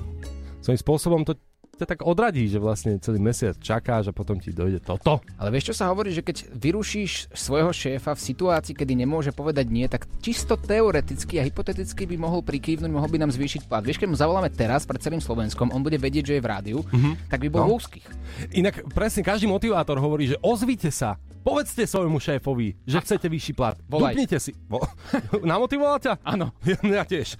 svojím 0.63 0.79
spôsobom 0.79 1.21
to 1.27 1.35
ťa 1.79 1.87
tak 1.87 2.01
odradí, 2.01 2.43
že 2.45 2.57
vlastne 2.57 2.97
celý 2.97 3.17
mesiac 3.17 3.55
čakáš 3.55 4.07
a 4.07 4.13
potom 4.13 4.35
ti 4.35 4.51
dojde 4.51 4.79
toto. 4.79 5.23
Ale 5.33 5.49
vieš, 5.49 5.71
čo 5.71 5.75
sa 5.77 5.87
hovorí, 5.87 6.11
že 6.11 6.19
keď 6.19 6.51
vyrušíš 6.51 7.31
svojho 7.31 7.71
šéfa 7.71 8.11
v 8.11 8.21
situácii, 8.21 8.73
kedy 8.73 8.93
nemôže 8.97 9.31
povedať 9.31 9.65
nie, 9.65 9.85
tak 9.85 10.05
čisto 10.19 10.53
teoreticky 10.53 11.39
a 11.39 11.43
hypoteticky 11.43 12.03
by 12.05 12.15
mohol 12.15 12.41
prikývnuť, 12.41 12.89
mohol 12.89 13.07
by 13.07 13.17
nám 13.17 13.31
zvýšiť 13.31 13.65
plat. 13.65 13.79
Vieš, 13.79 13.97
keď 13.97 14.07
mu 14.07 14.17
zavoláme 14.17 14.49
teraz 14.49 14.83
pred 14.83 14.99
celým 14.99 15.19
Slovenskom, 15.19 15.69
on 15.69 15.79
bude 15.79 15.95
vedieť, 15.95 16.25
že 16.25 16.35
je 16.35 16.43
v 16.43 16.49
rádiu, 16.49 16.79
Mhm. 16.85 17.31
tak 17.31 17.39
by 17.39 17.49
bol 17.49 17.63
No. 17.63 17.75
úzkých. 17.75 18.03
Inak 18.51 18.83
presne 18.89 19.21
každý 19.21 19.45
motivátor 19.45 19.95
hovorí, 19.97 20.27
že 20.27 20.37
ozvite 20.39 20.89
sa, 20.89 21.15
povedzte 21.39 21.85
svojmu 21.85 22.17
šéfovi, 22.17 22.75
že 22.83 22.99
chcete 22.99 23.25
vyšší 23.25 23.53
plat. 23.53 23.79
Volaj. 23.85 24.13
Dupnite 24.13 24.37
si. 24.37 24.51
Vo... 24.67 24.83
Namotivoval 25.39 25.97
ťa? 25.97 26.19
Áno. 26.21 26.51
Ja, 26.61 26.75
ja 26.99 27.03
tiež. 27.03 27.39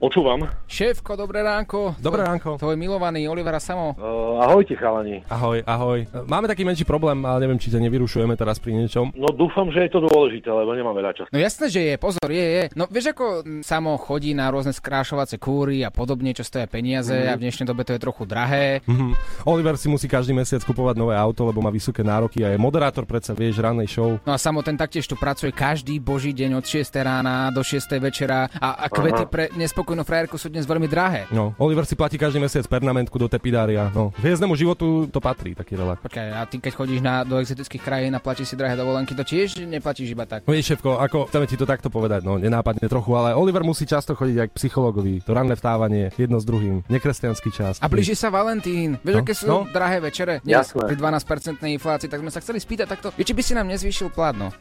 Počúvam. 0.00 0.48
Šéfko, 0.64 1.12
dobré 1.12 1.44
ránko. 1.44 1.92
Dobré 2.00 2.24
ránko. 2.24 2.56
Tvoj 2.56 2.72
milovaný 2.72 3.28
Olivera 3.28 3.60
Samo. 3.60 3.92
Uh, 4.00 4.40
ahojte, 4.40 4.72
chalani. 4.72 5.20
Ahoj, 5.28 5.60
ahoj. 5.68 6.08
Máme 6.24 6.48
taký 6.48 6.64
menší 6.64 6.88
problém, 6.88 7.20
ale 7.20 7.44
neviem, 7.44 7.60
či 7.60 7.68
ťa 7.68 7.84
nevyrušujeme 7.84 8.32
teraz 8.32 8.56
pri 8.56 8.80
niečom. 8.80 9.12
No 9.12 9.28
dúfam, 9.28 9.68
že 9.68 9.84
je 9.84 9.92
to 9.92 10.00
dôležité, 10.08 10.48
lebo 10.48 10.72
nemám 10.72 10.96
veľa 10.96 11.12
času. 11.12 11.28
No 11.28 11.36
jasné, 11.36 11.68
že 11.68 11.80
je, 11.84 11.94
pozor, 12.00 12.32
je, 12.32 12.40
je. 12.40 12.62
No 12.72 12.88
vieš, 12.88 13.12
ako 13.12 13.44
Samo 13.60 14.00
chodí 14.00 14.32
na 14.32 14.48
rôzne 14.48 14.72
skrášovacie 14.72 15.36
kúry 15.36 15.84
a 15.84 15.92
podobne, 15.92 16.32
čo 16.32 16.48
stoja 16.48 16.64
peniaze 16.64 17.12
Mhm. 17.12 17.28
a 17.28 17.36
v 17.36 17.42
dnešnej 17.44 17.66
dobe 17.68 17.84
to 17.84 17.92
je 17.92 18.00
trochu 18.00 18.24
drahé. 18.24 18.80
Mhm. 18.88 19.12
Oliver 19.44 19.76
si 19.76 19.92
musí 19.92 20.08
každý 20.08 20.32
mesiac 20.32 20.64
kupovať 20.64 20.96
nové 20.96 21.12
auto, 21.12 21.44
lebo 21.44 21.60
má 21.60 21.68
vysoké 21.68 22.00
nároky 22.00 22.40
a 22.40 22.48
je 22.48 22.56
moderátor 22.56 23.04
predsa, 23.04 23.36
vieš, 23.36 23.60
rannej 23.60 23.84
show. 23.84 24.16
No 24.24 24.32
a 24.32 24.40
Samo 24.40 24.64
ten 24.64 24.80
taktiež 24.80 25.04
tu 25.04 25.12
pracuje 25.12 25.52
každý 25.52 26.00
boží 26.00 26.32
deň 26.32 26.56
od 26.56 26.64
6 26.64 26.88
rána 26.96 27.52
do 27.52 27.60
6 27.60 28.00
večera 28.00 28.48
a, 28.56 28.80
a 28.80 28.88
kvety 28.88 29.28
Aha. 29.28 29.28
pre 29.28 29.44
nespokojnú 29.90 30.06
frajerku 30.06 30.38
sú 30.38 30.46
dnes 30.46 30.62
veľmi 30.70 30.86
drahé. 30.86 31.26
No, 31.34 31.50
Oliver 31.58 31.82
si 31.82 31.98
platí 31.98 32.14
každý 32.14 32.38
mesiac 32.38 32.62
pernamentku 32.62 33.18
do 33.18 33.26
tepidária. 33.26 33.90
No, 33.90 34.14
hviezdnemu 34.22 34.54
životu 34.54 35.10
to 35.10 35.18
patrí, 35.18 35.58
taký 35.58 35.74
relax. 35.74 35.98
Počkaj, 36.06 36.26
a 36.30 36.46
ty 36.46 36.62
keď 36.62 36.72
chodíš 36.78 37.00
na, 37.02 37.26
do 37.26 37.42
exotických 37.42 37.82
krajín 37.82 38.14
a 38.14 38.22
platíš 38.22 38.54
si 38.54 38.56
drahé 38.56 38.78
dovolenky, 38.78 39.18
to 39.18 39.26
tiež 39.26 39.66
neplatíš 39.66 40.14
iba 40.14 40.30
tak. 40.30 40.46
No 40.46 40.54
vieš, 40.54 40.78
šéfko, 40.78 40.94
ako 40.94 41.26
chceme 41.26 41.50
ti 41.50 41.58
to 41.58 41.66
takto 41.66 41.90
povedať, 41.90 42.22
no 42.22 42.38
nenápadne 42.38 42.86
trochu, 42.86 43.10
ale 43.18 43.34
Oliver 43.34 43.66
musí 43.66 43.82
často 43.82 44.14
chodiť 44.14 44.36
aj 44.38 44.46
k 44.46 44.56
psychologovi, 44.62 45.14
to 45.26 45.34
ranné 45.34 45.58
vstávanie, 45.58 46.14
jedno 46.14 46.38
s 46.38 46.46
druhým, 46.46 46.86
nekresťanský 46.86 47.50
čas. 47.50 47.82
A 47.82 47.90
blíži 47.90 48.14
sa 48.14 48.30
Valentín. 48.30 48.94
Vieš, 49.02 49.16
No, 49.18 49.22
aké 49.26 49.34
sú 49.34 49.46
no. 49.50 49.58
drahé 49.66 49.98
večere 49.98 50.38
dnes 50.40 50.70
Jasné. 50.70 50.86
pri 50.86 50.94
12% 50.94 51.58
inflácii, 51.66 52.06
tak 52.06 52.22
sme 52.22 52.30
sa 52.30 52.38
chceli 52.38 52.62
spýtať 52.62 52.86
takto, 52.86 53.10
či 53.10 53.34
by 53.34 53.42
si 53.42 53.52
nám 53.58 53.66
nezvýšil 53.66 54.14
plat, 54.14 54.38
no. 54.38 54.54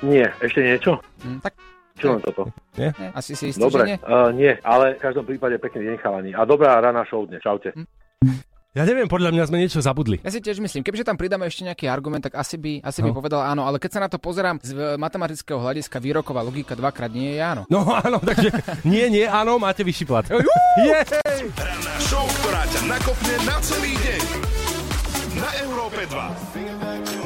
Nie, 0.00 0.32
ešte 0.40 0.64
niečo? 0.64 0.96
Hm, 1.20 1.44
tak 1.44 1.52
Čo 2.00 2.08
len 2.10 2.22
toto? 2.22 2.42
Nie? 2.74 2.90
Nie, 2.92 3.08
asi 3.12 3.32
si 3.32 3.44
istý, 3.48 3.60
že 3.60 3.66
Dobre, 3.66 3.82
nie? 3.86 3.96
uh, 4.00 4.30
nie, 4.30 4.52
ale 4.60 4.96
v 4.96 5.00
každom 5.00 5.22
prípade 5.22 5.54
pekný 5.56 5.86
deň, 5.86 5.96
chalani. 5.98 6.32
A 6.32 6.42
dobrá 6.42 6.76
rána 6.76 7.04
show 7.04 7.22
dnes. 7.22 7.38
Čaute. 7.40 7.76
Ja 8.70 8.86
neviem, 8.86 9.04
podľa 9.04 9.34
mňa 9.34 9.44
sme 9.44 9.58
niečo 9.58 9.82
zabudli. 9.82 10.22
Ja 10.22 10.30
si 10.30 10.38
tiež 10.38 10.62
myslím, 10.62 10.80
kebyže 10.80 11.02
tam 11.02 11.18
pridáme 11.18 11.42
ešte 11.42 11.66
nejaký 11.66 11.90
argument, 11.90 12.22
tak 12.22 12.38
asi 12.38 12.54
by, 12.54 12.78
asi 12.80 13.02
by 13.02 13.10
No. 13.10 13.18
povedal 13.18 13.42
áno, 13.42 13.66
ale 13.66 13.82
keď 13.82 13.90
sa 13.90 14.00
na 14.00 14.06
to 14.06 14.22
pozerám 14.22 14.62
z 14.62 14.70
e, 14.70 14.94
matematického 14.94 15.58
hľadiska, 15.58 15.98
výroková 15.98 16.38
logika 16.40 16.78
dvakrát 16.78 17.10
nie 17.10 17.34
je 17.34 17.42
áno. 17.42 17.66
No 17.66 17.82
áno, 18.06 18.22
takže 18.22 18.54
nie, 18.86 19.10
nie, 19.10 19.26
áno, 19.26 19.58
máte 19.58 19.82
vyšší 19.82 20.06
plat. 20.06 20.22
Ranná 20.30 21.94
show, 21.98 22.22
ktorá 22.40 22.62
ťa 22.70 22.80
nakopne 22.86 23.34
na 23.42 23.56
celý 23.58 23.92
deň. 23.98 24.22
Na 25.34 25.50
Európe 25.66 26.06
2. 26.06 27.19